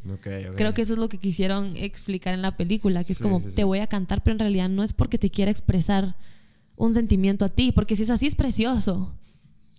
[0.56, 3.50] Creo que eso es lo que quisieron explicar en la película, que es como, sí,
[3.50, 3.56] sí.
[3.56, 6.16] te voy a cantar, pero en realidad no es porque te quiera expresar
[6.78, 9.14] un sentimiento a ti, porque si es así es precioso.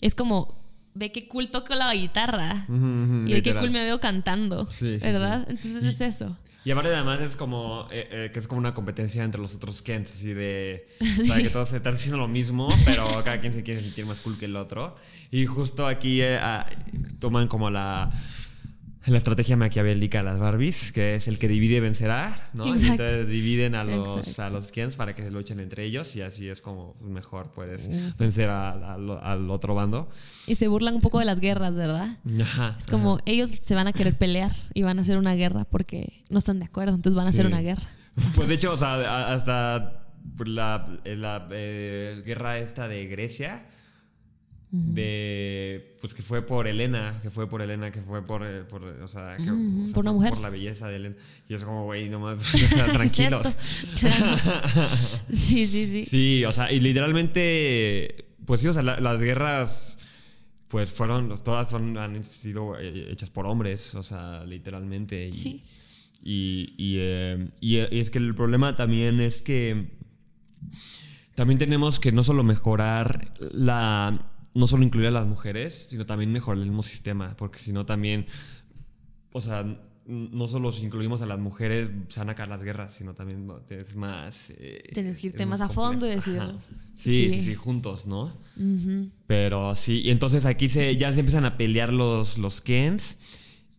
[0.01, 0.55] Es como,
[0.95, 4.69] ve qué cool toco la guitarra y ve qué cool me veo cantando,
[5.03, 5.47] ¿verdad?
[5.49, 6.37] Entonces es eso.
[6.67, 9.83] Y aparte además es como eh, eh, que es como una competencia entre los otros
[9.83, 13.63] Kens, así de o sea, que todos están haciendo lo mismo, pero cada quien se
[13.63, 14.91] quiere sentir más cool que el otro.
[15.31, 16.67] Y justo aquí eh, ah,
[17.21, 18.11] toman como la
[19.07, 22.67] la estrategia maquiavélica de las Barbies, que es el que divide vencerá, ¿no?
[22.67, 23.05] Y Exacto.
[23.05, 24.43] Entonces dividen a los, Exacto.
[24.43, 27.89] a los Kens para que se luchen entre ellos y así es como mejor puedes
[28.19, 30.09] vencer a- al- al otro bando.
[30.47, 32.17] Y se burlan un poco de las guerras, ¿verdad?
[32.43, 32.77] Ajá.
[32.79, 36.13] Es como ellos se van a querer pelear y van a hacer una guerra porque
[36.31, 37.83] no están de acuerdo, entonces van a hacer una guerra.
[38.35, 40.03] Pues de hecho, o sea, a- hasta
[40.45, 43.67] la, la, eh, guerra esta de Grecia,
[44.71, 48.83] de pues que fue por Elena, que fue por Elena, que fue por, eh, por
[48.85, 50.31] o sea, que- o sea, por una mujer.
[50.31, 51.15] por la belleza de Elena.
[51.49, 53.57] Y es como, güey, no o sea, tranquilos.
[55.33, 56.05] Sí, sí, sí.
[56.05, 59.99] Sí, o sea, y literalmente, pues sí, o sea, la- las guerras,
[60.69, 65.29] pues fueron, todas son, han sido eh, hechas por hombres, o sea, literalmente.
[65.29, 65.63] Y, Sí.
[66.29, 69.93] Y, y, eh, y, eh, y es que el problema también es que
[71.37, 76.33] también tenemos que no solo mejorar la, no solo incluir a las mujeres, sino también
[76.33, 78.27] mejorar el mismo sistema, porque si no también,
[79.33, 79.65] o sea,
[80.09, 83.49] no solo si incluimos a las mujeres se van a acabar las guerras, sino también
[83.71, 84.51] es más...
[84.57, 86.55] eh, Tienes que irte más a fondo y decir, Ajá.
[86.95, 87.41] Sí, sí, sí.
[87.41, 88.33] sí, juntos, ¿no?
[89.27, 93.19] Pero sí, y entonces aquí se, ya se empiezan a pelear los, los Kens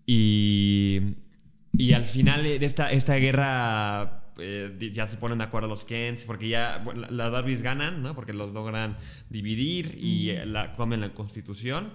[0.06, 1.00] y,
[1.78, 6.26] y al final de esta, esta guerra eh, ya se ponen de acuerdo los Kens
[6.26, 8.16] porque ya bueno, la- las Darby's ganan, ¿no?
[8.16, 8.96] Porque los logran
[9.30, 11.88] dividir y eh, la, comen la constitución.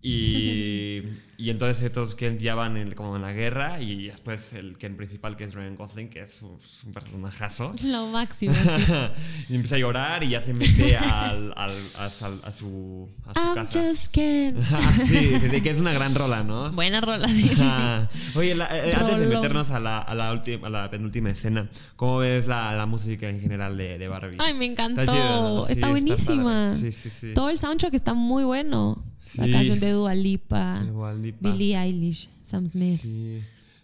[0.00, 1.02] Y,
[1.36, 4.96] y entonces estos Ken ya van en- como en la guerra y después el Ken
[4.96, 6.56] principal que es Ryan Gosling, que es un,
[6.92, 7.74] personajazo.
[7.84, 8.92] Lo máximo, sí.
[9.48, 13.08] y empieza a llorar y ya se mete al, al- a, su, a su
[13.40, 13.82] I'm casa.
[13.88, 14.56] just Ken.
[15.06, 16.70] sí, sí, sí, que es una gran rola, ¿no?
[16.70, 18.38] Buena rola, sí, sí, sí.
[18.38, 21.68] Oye, la- eh, antes de meternos a la, a la, última, a la penúltima escena,
[21.96, 24.36] ¿cómo ves la, la música en general de, de Barbie?
[24.38, 25.00] Ay, me encantó.
[25.02, 25.12] Está.
[25.12, 26.68] Sí, está está buenísima.
[26.68, 26.78] padre.
[26.78, 27.34] Sí, sí, sí.
[27.34, 29.02] Todo el soundtrack está muy bueno.
[29.28, 29.40] Sí.
[29.42, 31.50] La canción de Dua Lipa, De Dua Lipa.
[31.50, 32.98] Billie Eilish, Sam Smith.
[33.00, 33.40] Sí.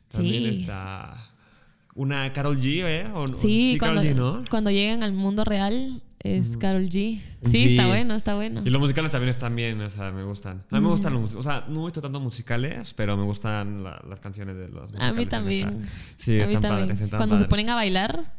[0.09, 0.61] También Sí.
[0.63, 1.31] está
[1.95, 3.07] una Carol G, ¿eh?
[3.37, 4.45] Sí, Carol cuando, G, ¿no?
[4.49, 7.21] cuando llegan al mundo real es Carol G.
[7.43, 7.65] Sí, Sí.
[7.77, 8.63] está bueno, está bueno.
[8.65, 10.65] Y los musicales también están bien, o sea, me gustan.
[10.71, 13.85] A mí me gustan los o sea, no he visto tanto musicales, pero me gustan
[13.85, 15.09] la- las canciones de los musicales.
[15.11, 15.83] A mí también.
[16.17, 16.81] Sí, a mí están también.
[16.89, 18.33] padres, están Cuando se ponen a bailar.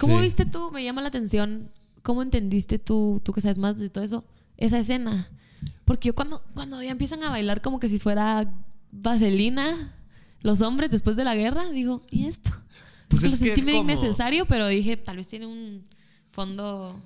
[0.00, 0.22] ¿Cómo Sí.
[0.24, 0.72] viste tú?
[0.72, 1.70] Me llama la atención.
[2.02, 4.24] ¿Cómo entendiste tú, tú que sabes más de todo eso,
[4.56, 5.28] esa escena?
[5.84, 8.50] Porque yo cuando, cuando ya empiezan a bailar como que si fuera
[8.90, 9.94] vaselina,
[10.40, 12.50] los hombres después de la guerra, digo, ¿y esto?
[13.08, 15.82] Pues es lo que sentí es medio como- innecesario, pero dije, tal vez tiene un
[16.30, 17.00] fondo...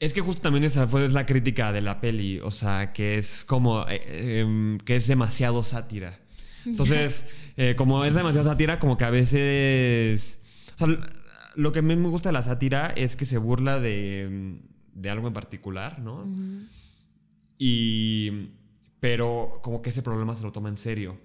[0.00, 3.44] Es que justo también esa fue la crítica de la peli, o sea, que es
[3.44, 6.18] como, eh, em, que es demasiado sátira.
[6.64, 10.40] Entonces, eh, como es demasiado sátira, como que a veces...
[10.74, 10.88] O sea,
[11.54, 14.58] lo que a mí me gusta de la sátira es que se burla de,
[14.94, 16.26] de algo en particular, ¿no?
[17.58, 18.50] Y...
[19.00, 21.18] Pero como que ese problema se lo toma en serio.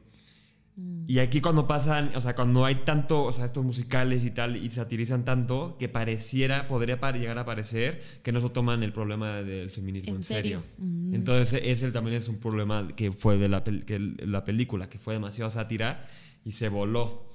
[1.07, 4.55] Y aquí cuando pasan, o sea, cuando hay tanto, o sea, estos musicales y tal,
[4.57, 9.41] y satirizan tanto, que pareciera, podría llegar a parecer que no se toman el problema
[9.41, 10.61] del feminismo en, ¿En serio.
[10.77, 11.15] serio?
[11.15, 15.13] Entonces, ese también es un problema que fue de la, que la película, que fue
[15.13, 16.05] demasiado sátira
[16.45, 17.29] y se voló.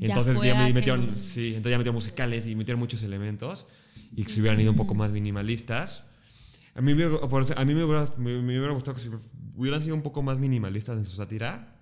[0.00, 3.66] Entonces ya que metieron, no- sí, entonces ya metieron musicales y metieron muchos elementos
[4.16, 6.04] y que se hubieran ido un poco más minimalistas.
[6.74, 9.10] A mí me, por eso- a mí me, hubiera, me- me hubiera gustado que si
[9.56, 11.76] hubieran sido un poco más minimalistas en su sátira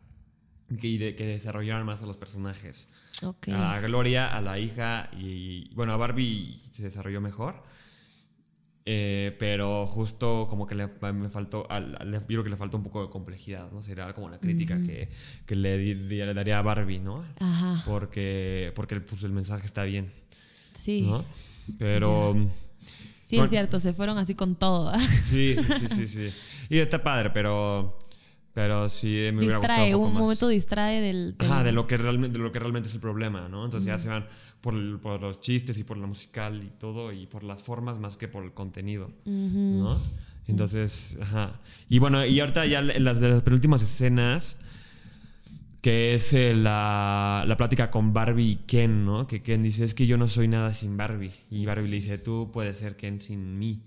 [0.71, 2.91] y que, y de- que desarrollaran más a los personajes.
[3.23, 3.49] Ok.
[3.51, 7.63] A Gloria, a la hija y, bueno, a Barbie se desarrolló mejor.
[8.87, 12.79] Eh, pero justo como que le, me faltó, al, al- yo creo que le faltó
[12.79, 13.83] un poco de complejidad, ¿no?
[13.83, 15.11] Sería como la crítica que,
[15.47, 17.23] que le daría a Barbie, ¿no?
[17.39, 20.11] Ajá, Porque, porque pues, el mensaje está bien,
[20.75, 21.03] sí.
[21.03, 21.25] ¿no?
[21.79, 22.35] Pero
[23.31, 23.45] Sí, Bueno.
[23.45, 24.93] es cierto, se fueron así con todo.
[24.99, 26.29] sí, sí, sí, sí, sí.
[26.69, 27.97] Y está padre, pero,
[28.53, 31.37] pero sí me hubiera gustado distrae, un, un momento distrae del...
[31.39, 33.65] del- Ajá, de lo que realmente, de lo que realmente es el problema, ¿no?
[33.65, 34.27] Entonces ya se van
[34.61, 37.99] por, el- por los chistes y por la musical y todo, y por las formas
[38.01, 39.97] más que por el contenido, ¿no?
[40.49, 41.61] Entonces, ajá.
[41.89, 44.57] Y bueno, y ahorita ya las de las penúltimas escenas,
[45.81, 49.27] que es eh, la, la plática con Barbie y Ken, ¿no?
[49.27, 51.33] Que Ken dice, es que yo no soy nada sin Barbie.
[51.51, 53.83] Y Barbie le dice, tú puedes ser Ken sin mí.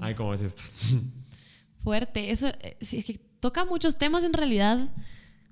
[0.00, 0.62] Ay, ¿cómo es esto?
[1.82, 2.30] Fuerte.
[2.30, 4.92] Eso, eh, sí, es que toca muchos temas en realidad,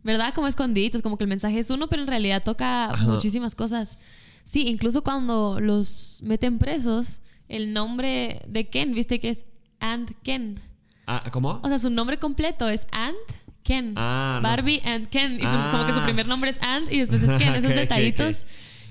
[0.02, 0.32] ¿verdad?
[0.34, 3.04] Como escondiditos, como que el mensaje es uno, pero en realidad toca Ajá.
[3.06, 3.98] muchísimas cosas.
[4.44, 9.46] Sí, incluso cuando los meten presos, el nombre de Ken, viste que es
[9.80, 10.60] And Ken.
[11.06, 11.60] ah, ¿Cómo?
[11.62, 13.16] O sea, su nombre completo es And
[13.64, 13.94] Ken.
[13.96, 14.48] Ah, no.
[14.48, 15.34] Barbie and Ken.
[15.42, 15.70] Y su- Ah.
[15.72, 17.54] como que su primer nombre es And y después es Ken.
[17.56, 18.46] Esos detallitos.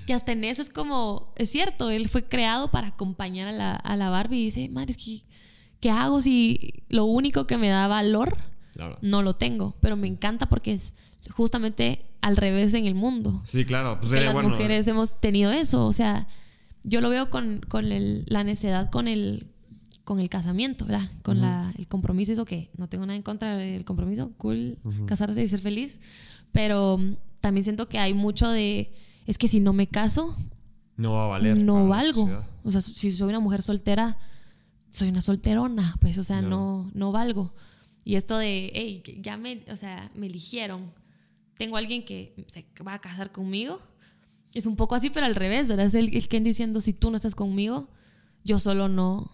[0.06, 3.74] Que hasta en eso es como, es cierto, él fue creado para acompañar a la,
[3.74, 5.22] a la Barbie y dice, madre, es que,
[5.80, 8.36] ¿qué hago si lo único que me da valor
[8.74, 8.98] Claro.
[9.00, 9.74] no lo tengo?
[9.80, 10.92] Pero me encanta porque es
[11.30, 13.40] justamente al revés en el mundo.
[13.44, 13.98] Sí, claro.
[13.98, 15.86] Pues Que eh, las bueno, mujeres hemos tenido eso.
[15.86, 16.28] O sea,
[16.82, 19.46] yo lo veo con, con el- la necedad con el,
[20.04, 21.08] con el casamiento, ¿verdad?
[21.22, 25.42] Con la, el compromiso, eso que no tengo nada en contra del compromiso, cool, casarse
[25.42, 25.98] y ser feliz.
[26.52, 28.92] Pero mm, también siento que hay mucho de,
[29.26, 30.36] es que si no me caso,
[30.96, 31.56] No va a valer.
[31.56, 32.30] no valgo.
[32.64, 34.18] O sea, si soy una mujer soltera,
[34.90, 36.48] soy una solterona, pues, o sea, No.
[36.84, 37.54] no, no valgo.
[38.04, 40.92] Y esto de, hey, ya me, o sea, me eligieron,
[41.56, 43.80] tengo alguien que se va a casar conmigo,
[44.52, 45.86] es un poco así, pero al revés, ¿verdad?
[45.86, 47.88] Es el, el Ken diciendo, si tú no estás conmigo,
[48.44, 49.30] yo solo no,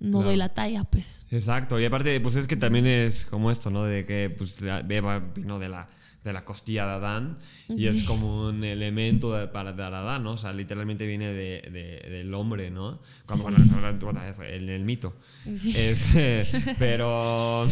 [0.00, 0.28] no Claro.
[0.30, 1.24] doy la talla, pues.
[1.30, 3.84] Exacto, y aparte, pues es que también es como esto, ¿no?
[3.84, 5.88] De que pues Eva vino de la,
[6.24, 7.38] de la costilla de Adán
[7.68, 10.32] y es como un elemento de- para de Adán, ¿no?
[10.32, 13.00] O sea, literalmente viene de, de- del hombre, ¿no?
[13.26, 15.14] Como bueno, en el mito.
[15.52, 15.72] Sí.
[15.76, 16.46] Es, eh,
[16.78, 17.66] pero...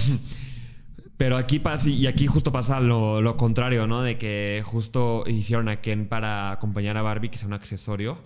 [1.17, 4.03] Pero aquí pasa, y aquí justo pasa lo, lo contrario, ¿no?
[4.03, 8.23] De que justo hicieron a Ken para acompañar a Barbie, que sea un accesorio.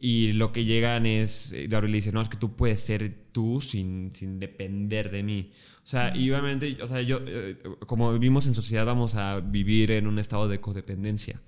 [0.00, 3.12] Y lo que llegan es, eh, Gabriel le dice, no, es que tú puedes ser
[3.32, 5.50] tú sin, sin depender de mí.
[5.88, 9.90] O sea, y obviamente, o sea, yo, eh, como vivimos en sociedad, vamos a vivir
[9.92, 11.40] en un estado de codependencia,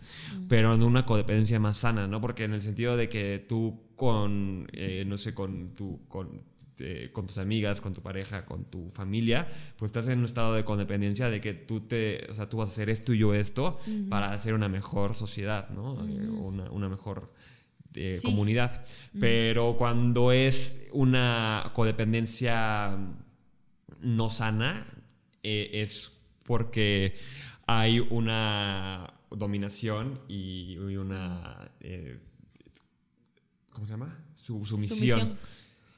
[0.49, 2.23] pero en una codependencia más sana, ¿no?
[2.23, 6.43] Porque en el sentido de que tú con, eh, no sé, con, tu, con,
[6.79, 9.47] eh, con tus amigas, con tu pareja, con tu familia,
[9.77, 12.71] pues estás en un estado de codependencia de que tú te, o sea, tú vas
[12.71, 13.79] a hacer esto y yo esto
[14.09, 15.97] para hacer una mejor sociedad, ¿no?
[15.97, 17.31] Una, una mejor
[17.95, 18.27] eh, Sí.
[18.27, 18.85] comunidad.
[19.19, 22.97] Pero cuando es una codependencia
[24.01, 24.87] no sana,
[25.43, 27.17] eh, es porque
[27.67, 31.71] hay una dominación y, una...
[31.81, 32.19] eh,
[33.71, 34.19] ¿Cómo se llama?
[34.35, 34.99] Su- sumisión.
[34.99, 35.39] Sumisión.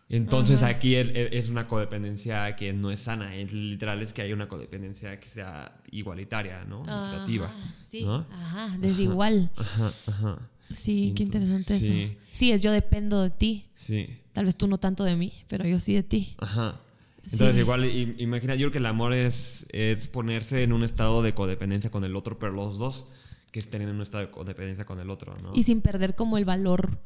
[0.09, 0.73] Entonces Ajá.
[0.73, 3.35] aquí es, es una codependencia que no es sana.
[3.35, 6.81] Es literal es que hay una codependencia que sea igualitaria, ¿no?
[6.83, 7.47] Equitativa.
[7.47, 8.27] Ajá, sí, ¿no?
[8.31, 9.51] ajá, desigual.
[9.57, 10.51] Ajá, ajá.
[10.75, 12.03] Sí, qué Entonces, interesante sí.
[12.03, 12.15] eso.
[12.33, 13.67] Sí, es yo dependo de ti.
[13.75, 14.07] Sí.
[14.33, 16.35] Tal vez tú no tanto de mí, pero yo sí de ti.
[16.39, 16.81] Ajá.
[17.25, 17.61] Entonces, Sí.
[17.61, 17.85] igual,
[18.21, 22.05] imagina, yo creo que el amor es, es ponerse en un estado de codependencia con
[22.05, 23.07] el otro, pero los dos
[23.53, 25.53] que estén en un estado de codependencia con el otro, ¿no?
[25.55, 26.99] Y sin perder como el valor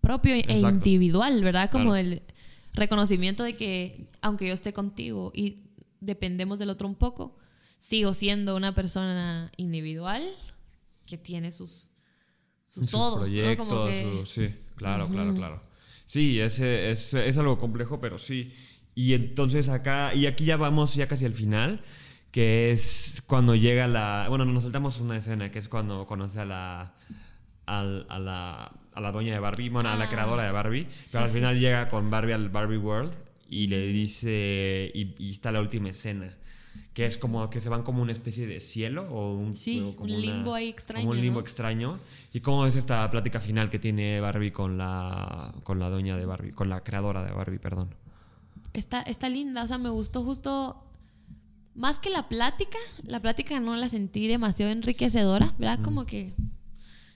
[0.00, 0.68] propio e Exacto.
[0.68, 1.70] individual, ¿verdad?
[1.70, 1.96] Como Claro.
[1.96, 2.22] el
[2.74, 5.60] reconocimiento de que aunque yo esté contigo y
[6.00, 7.36] dependemos del otro un poco,
[7.78, 10.28] sigo siendo una persona individual
[11.06, 11.92] que tiene sus
[12.68, 13.16] sus, sus todo, ¿no?
[13.22, 15.62] proyectos, que- sí, claro, claro, claro.
[16.04, 18.52] Sí, es, es, es algo complejo, pero sí.
[18.94, 21.82] Y entonces acá, y aquí ya vamos ya casi al final,
[22.30, 26.44] que es cuando llega la, bueno, nos saltamos una escena, que es cuando conoce a
[26.44, 26.94] la,
[27.66, 30.08] a, la, a la dueña de Barbie, bueno, a la Ah.
[30.08, 31.34] creadora de Barbie, pero al sí.
[31.36, 33.12] final llega con Barbie al Barbie World
[33.48, 36.34] y le dice, y, y está la última escena.
[36.98, 39.92] Que es como que se van como una especie de cielo o un, Sí, o
[39.94, 41.42] como un limbo ahí extraño, Como un limbo ¿no?
[41.46, 41.96] extraño.
[42.34, 46.26] ¿Y cómo es esta plática final que tiene Barbie con la, con la dueña de
[46.26, 47.94] Barbie, con la creadora de Barbie, perdón?
[48.72, 50.82] Está, está linda, o sea, me gustó justo
[51.76, 55.78] más que la plática, la plática no la sentí demasiado enriquecedora, ¿verdad?
[55.84, 56.34] Como que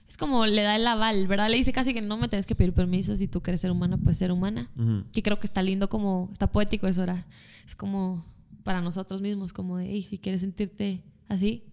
[0.07, 1.49] es como le da el aval, ¿verdad?
[1.49, 3.97] Le dice casi que no me tenés que pedir permiso si tú quieres ser humana,
[3.97, 4.71] pues ser humana.
[4.77, 5.03] Ujú.
[5.11, 7.25] Que creo que está lindo como, está poético eso, ¿verdad?
[7.65, 8.31] Es como
[8.63, 11.63] para nosotros mismos, como de, hey, si quieres sentirte así,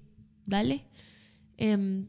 [0.47, 0.85] dale.
[1.57, 2.07] Em,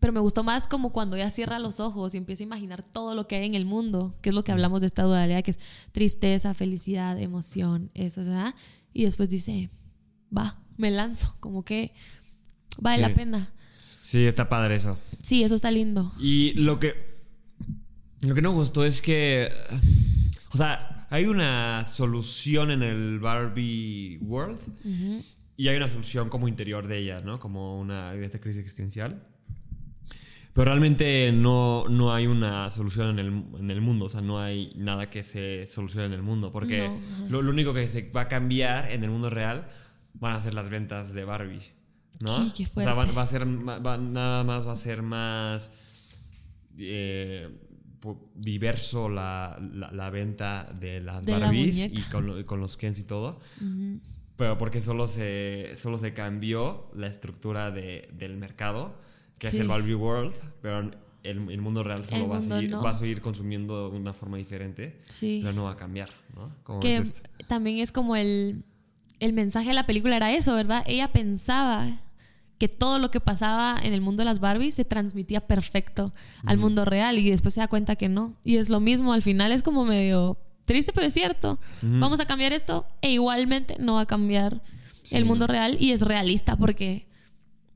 [0.00, 3.14] pero me gustó más como cuando ella cierra los ojos y empieza a imaginar todo
[3.14, 5.52] lo que hay en el mundo, que es lo que hablamos de esta dualidad, que
[5.52, 5.58] es
[5.92, 8.54] tristeza, felicidad, emoción, eso, ¿verdad?
[8.92, 9.70] Y después dice,
[10.36, 11.94] va, me lanzo, como que
[12.80, 13.08] vale Sí.
[13.08, 13.52] la pena.
[14.02, 14.98] Sí, está padre eso.
[15.22, 16.12] Sí, eso está lindo.
[16.18, 17.12] Y lo que.
[18.20, 19.48] Lo que no gustó es que.
[20.52, 24.58] O sea, hay una solución en el Barbie World.
[25.56, 27.38] Y hay una solución como interior de ella, ¿no?
[27.38, 29.22] Como una de esta crisis existencial.
[30.54, 33.26] Pero realmente no, no hay una solución en el,
[33.60, 36.88] en el mundo, o sea, no hay nada que se solucione en el mundo, porque
[36.88, 37.00] No,
[37.30, 39.68] lo, lo único que se va a cambiar en el mundo real
[40.14, 41.62] van a ser las ventas de Barbie,
[42.20, 42.44] ¿no?
[42.44, 43.12] Sí, qué O sea, va, fuerte.
[43.16, 45.72] va a ser, va- nada más va a ser más
[46.78, 47.48] eh,
[48.34, 53.04] diverso la, la- la venta de las De Barbies y con, con los Kens y
[53.04, 53.40] todo.
[54.36, 58.94] Pero porque solo se, solo se cambió la estructura de- del mercado,
[59.38, 59.56] que Sí.
[59.56, 62.82] es el Barbie World, pero el, el mundo real solo El va, a seguir, no.
[62.82, 65.40] va a seguir consumiendo de una forma diferente, Sí.
[65.42, 66.52] pero no va a cambiar, ¿no?
[66.64, 67.02] ¿Cómo que
[67.46, 68.64] también es como el,
[69.20, 70.82] el mensaje de la película era eso, ¿verdad?
[70.86, 71.88] Ella pensaba
[72.62, 76.14] que todo lo que pasaba en el mundo de las Barbies se transmitía perfecto
[76.46, 78.36] al mundo real y después se da cuenta que no.
[78.44, 81.58] Y es lo mismo, al final es como medio triste, pero es cierto.
[81.82, 84.62] Vamos a cambiar esto e igualmente no va a cambiar
[85.10, 87.08] el mundo real y es realista porque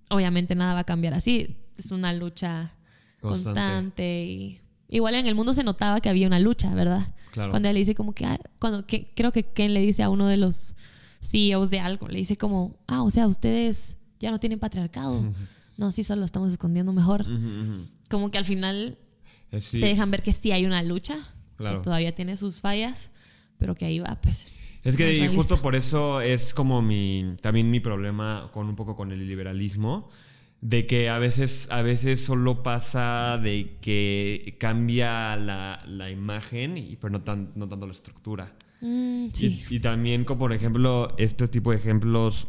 [0.08, 1.56] obviamente nada va a cambiar así.
[1.76, 2.72] Es una lucha
[3.20, 3.42] Constante.
[3.42, 7.12] constante, y igual en el mundo se notaba que había una lucha, ¿verdad?
[7.32, 7.50] Claro.
[7.50, 10.10] Cuando ella le dice como que, ah, cuando que, creo que Ken le dice a
[10.10, 10.76] uno de los
[11.20, 15.32] CEOs de algo, le dice como, ah, o sea, ustedes ya no tienen patriarcado.
[15.76, 17.26] No, sí, solo lo estamos escondiendo mejor.
[18.10, 18.98] Como que al final
[19.52, 21.16] Eh, sí, te dejan ver que sí hay una lucha,
[21.56, 21.78] Claro.
[21.80, 23.10] que todavía tiene sus fallas,
[23.58, 24.52] pero que ahí va, pues.
[24.84, 28.94] Es que y justo por eso es como mi también mi problema con un poco
[28.94, 30.08] con el liberalismo
[30.60, 36.96] de que a veces a veces solo pasa de que cambia la, la imagen y
[36.96, 38.54] pero no tan no tanto la estructura.
[38.80, 39.64] Mm, sí.
[39.70, 42.46] Y, y también como por ejemplo este tipo de ejemplos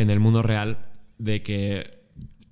[0.00, 0.78] en el mundo real
[1.18, 1.82] de que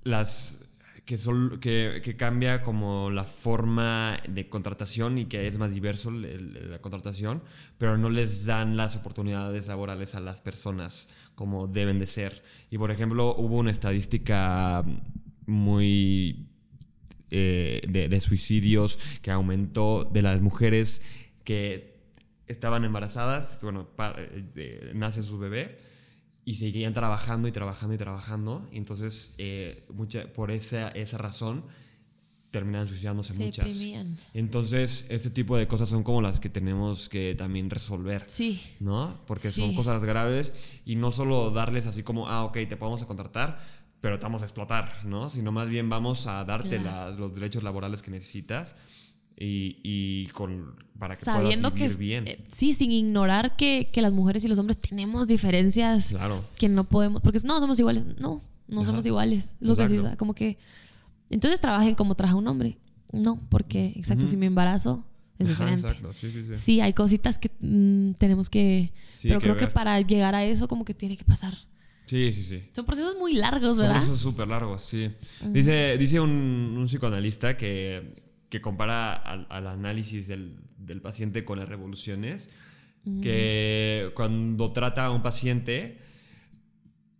[0.03, 0.65] las
[1.05, 6.77] que, sol- que, cambia como la forma de contratación y que es más diverso la
[6.77, 7.41] contratación,
[7.79, 12.43] pero no les dan las oportunidades laborales a las personas como deben de ser.
[12.69, 14.83] Y por ejemplo, hubo una estadística
[15.47, 16.47] muy
[17.31, 21.01] eh, de, de suicidios, que aumentó de las mujeres
[21.43, 21.97] que
[22.45, 25.88] estaban embarazadas, bueno, pa- eh, nace su bebé
[26.49, 28.67] y seguían trabajando y trabajando y trabajando.
[28.71, 31.63] Y entonces, eh, mucha, por esa, esa razón,
[32.49, 33.65] terminan suicidándose Se muchas.
[33.67, 34.17] deprimían.
[34.33, 38.23] Entonces, este tipo de cosas son como las que tenemos que también resolver.
[38.25, 38.59] Sí.
[38.79, 39.19] ¿no?
[39.27, 39.61] Porque Sí.
[39.61, 40.51] son cosas graves
[40.85, 43.59] y no solo darles así como, ah, ok, te podemos contratar,
[44.01, 45.29] pero te vamos a explotar, ¿no?
[45.29, 47.11] Sino más bien vamos a darte Claro.
[47.11, 48.73] la- los derechos laborales que necesitas
[49.39, 51.97] y, y con, para que Sabiendo puedas que.
[51.97, 52.27] vivir bien.
[52.27, 56.43] eh, sí, sin ignorar que, que las mujeres y los hombres tenemos diferencias claro.
[56.57, 57.21] que no podemos.
[57.21, 58.05] Porque no, somos iguales.
[58.19, 58.87] No, no Ajá.
[58.89, 59.55] somos iguales.
[59.61, 60.57] Es lo que sí, como que.
[61.29, 62.77] Entonces trabajen como trabaja un hombre.
[63.13, 65.05] No, porque, exacto, si me embarazo
[65.39, 65.87] es Ajá, diferente.
[65.87, 66.57] exacto, sí, sí, sí.
[66.57, 68.91] Sí, hay cositas que mm, tenemos que.
[69.11, 71.53] Sí, pero que creo que para llegar a eso, como que tiene que pasar.
[72.05, 72.63] Sí, sí, sí.
[72.75, 73.93] Son procesos muy largos, Son ¿verdad?
[73.95, 75.09] procesos súper largos, sí.
[75.45, 76.29] Dice, dice un,
[76.77, 82.49] un psicoanalista que, que compara al, al análisis del, del paciente con las revoluciones,
[83.21, 85.97] que cuando trata a un paciente,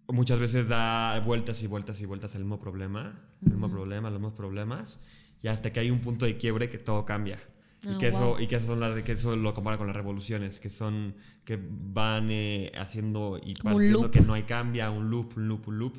[0.08, 4.20] muchas veces da vueltas y vueltas y vueltas al mismo problema, el mismo problema, los
[4.20, 5.00] mismos problemas,
[5.42, 7.40] y hasta que hay un punto de quiebre que todo cambia.
[7.86, 9.96] Ah, y, que eso, y que eso son las que eso lo compara con las
[9.96, 11.16] revoluciones, que son
[11.46, 15.80] que van eh, haciendo y pareciendo que no hay cambia, un loop, un loop, un
[15.80, 15.96] loop,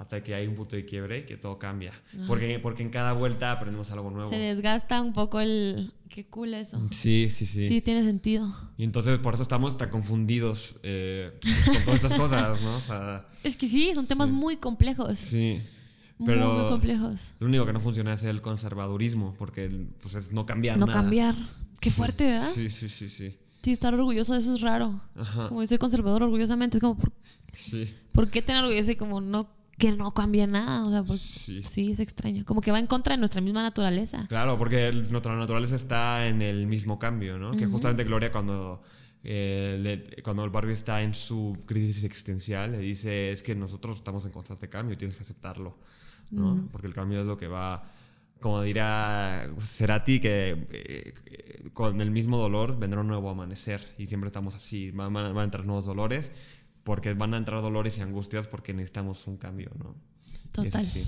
[0.00, 1.92] hasta que hay un punto de quiebre y que todo cambia.
[2.26, 4.28] Porque, porque en cada vuelta aprendemos algo nuevo.
[4.28, 5.92] Se desgasta un poco el.
[6.08, 6.80] Qué cool eso.
[6.90, 8.52] Sí, sí, sí, Sí, tiene sentido.
[8.78, 12.76] Y entonces por eso estamos tan confundidos eh, pues, con todas estas cosas, ¿no?
[12.78, 14.34] O sea, Es que sí, son temas Sí.
[14.34, 15.18] muy complejos.
[15.18, 15.60] sí.
[16.18, 17.32] muy, Pero muy complejos.
[17.38, 21.00] lo único que no funciona es el conservadurismo, porque pues, es no cambiar No nada.
[21.00, 21.34] cambiar.
[21.78, 22.50] Qué fuerte, ¿verdad?
[22.52, 23.36] Sí, sí, sí, sí.
[23.62, 25.00] Sí, estar orgulloso de eso es raro.
[25.14, 25.40] Ajá.
[25.40, 26.78] Es como yo soy conservador orgullosamente.
[26.78, 27.12] Es como, ¿por,
[27.52, 27.92] Sí.
[28.12, 28.90] por qué tener orgullo?
[28.90, 29.48] Y como no,
[29.80, 30.86] que no cambie nada.
[30.86, 31.60] O sea, por- Sí.
[31.64, 31.90] sí.
[31.90, 32.44] es extraño.
[32.44, 34.26] Como que va en contra de nuestra misma naturaleza.
[34.28, 37.50] Claro, porque el- nuestra naturaleza está en el mismo cambio, ¿no?
[37.52, 38.82] Que justamente Gloria cuando,
[39.24, 43.96] eh, le- cuando el Barbie está en su crisis existencial le dice es que nosotros
[43.96, 45.76] estamos en constante cambio y tienes que aceptarlo,
[46.30, 46.68] ¿no?
[46.70, 47.82] Porque el cambio es lo que va,
[48.40, 51.14] como dirá Cerati, que eh,
[51.74, 55.44] con el mismo dolor vendrá un nuevo amanecer y siempre estamos así, van- van a
[55.44, 56.32] entrar nuevos dolores
[56.90, 59.94] porque van a entrar dolores y angustias porque necesitamos un cambio, ¿no?
[60.26, 60.80] Y Total.
[60.80, 61.06] así.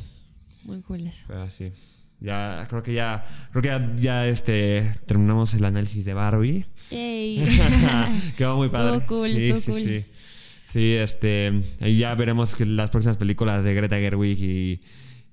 [0.62, 1.24] Muy cool eso.
[1.26, 1.72] Pero sí.
[2.20, 6.66] Ya, creo que ya, creo que ya, ya, este, terminamos el análisis de Barbie.
[6.92, 7.44] Yay.
[8.38, 9.06] Quedó muy Estuvo padre.
[9.06, 9.80] cool, sí, estuvo sí, cool.
[9.80, 10.04] sí.
[10.68, 14.80] Sí, este, ahí ya veremos que las próximas películas de Greta Gerwig y,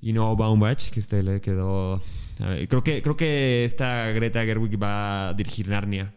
[0.01, 2.01] y Noah Baumbach, que este le quedó.
[2.39, 6.11] ver, creo que, creo que esta Greta Gerwig va a dirigir Narnia.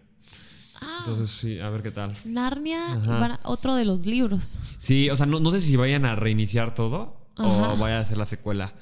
[0.83, 2.12] Ah, Entonces, sí, a ver qué tal.
[2.24, 4.59] Narnia, van a- otro de los libros.
[4.78, 7.72] Sí, o sea, no, no sé si vayan a reiniciar todo Ajá.
[7.72, 8.72] o vaya a ser la secuela.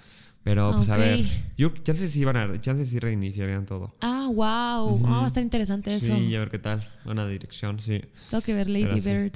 [0.42, 1.22] Pero, pues, a ver.
[1.58, 3.94] Yo, chances sí van a, chances sí reiniciarían todo.
[4.00, 5.00] Ah, wow.
[5.06, 6.16] Ah, va a estar interesante eso.
[6.16, 6.82] Sí, a ver qué tal.
[7.04, 8.00] Buena dirección, sí.
[8.30, 9.10] Tengo que ver Lady Pero sí.
[9.10, 9.32] Bird.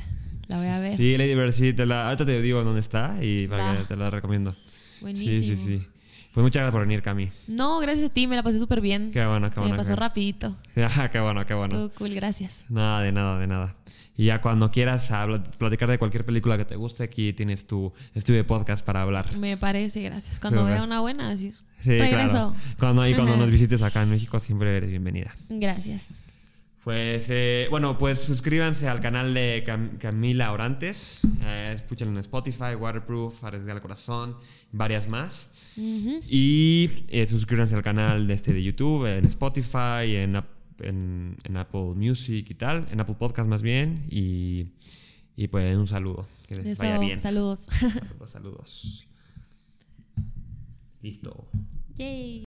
[0.48, 0.96] La voy a ver.
[0.96, 3.96] Sí, Lady Bird, sí, te la, ahorita te digo dónde está y para que te
[3.96, 4.56] la recomiendo.
[5.02, 5.40] Buenísimo.
[5.40, 5.86] Sí, sí, sí.
[6.34, 7.30] Pues muchas gracias por venir, Cami.
[7.46, 9.12] No, gracias a ti, me la pasé súper bien.
[9.12, 9.74] Qué bueno, qué Se bueno.
[9.74, 10.54] me pasó qué- rapidito.
[10.76, 11.76] Ah, qué bueno, qué bueno.
[11.76, 12.64] Estuvo cool, gracias.
[12.68, 13.76] Nada, de nada, de nada.
[14.16, 15.10] Y ya cuando quieras
[15.58, 19.36] platicar de cualquier película que te guste, aquí tienes tu estudio de podcast para hablar.
[19.36, 20.38] Me parece, gracias.
[20.40, 21.54] Cuando vea una buena, decir.
[21.80, 22.32] Sí, regreso.
[22.32, 22.54] claro.
[22.78, 25.34] Cuando, y cuando nos visites acá en México, siempre eres bienvenida.
[25.48, 26.08] Gracias.
[26.84, 31.22] Pues, eh, bueno, pues suscríbanse al canal de Cam- Camila Orantes.
[31.44, 34.36] Eh, escúchenlo en Spotify, Waterproof, Arriesgar el Corazón,
[34.70, 35.48] varias más.
[35.76, 40.36] Y eh, suscríbanse al canal de este de YouTube, en Spotify, en,
[40.80, 44.06] en, en Apple Music y tal, en Apple Podcast más bien.
[44.10, 44.66] Y,
[45.36, 46.26] y pues un saludo.
[46.48, 47.18] Que les Eso, vaya bien.
[47.18, 47.60] saludos.
[47.70, 49.06] Saludos, saludos.
[51.02, 51.46] Listo.
[51.96, 52.42] Yay.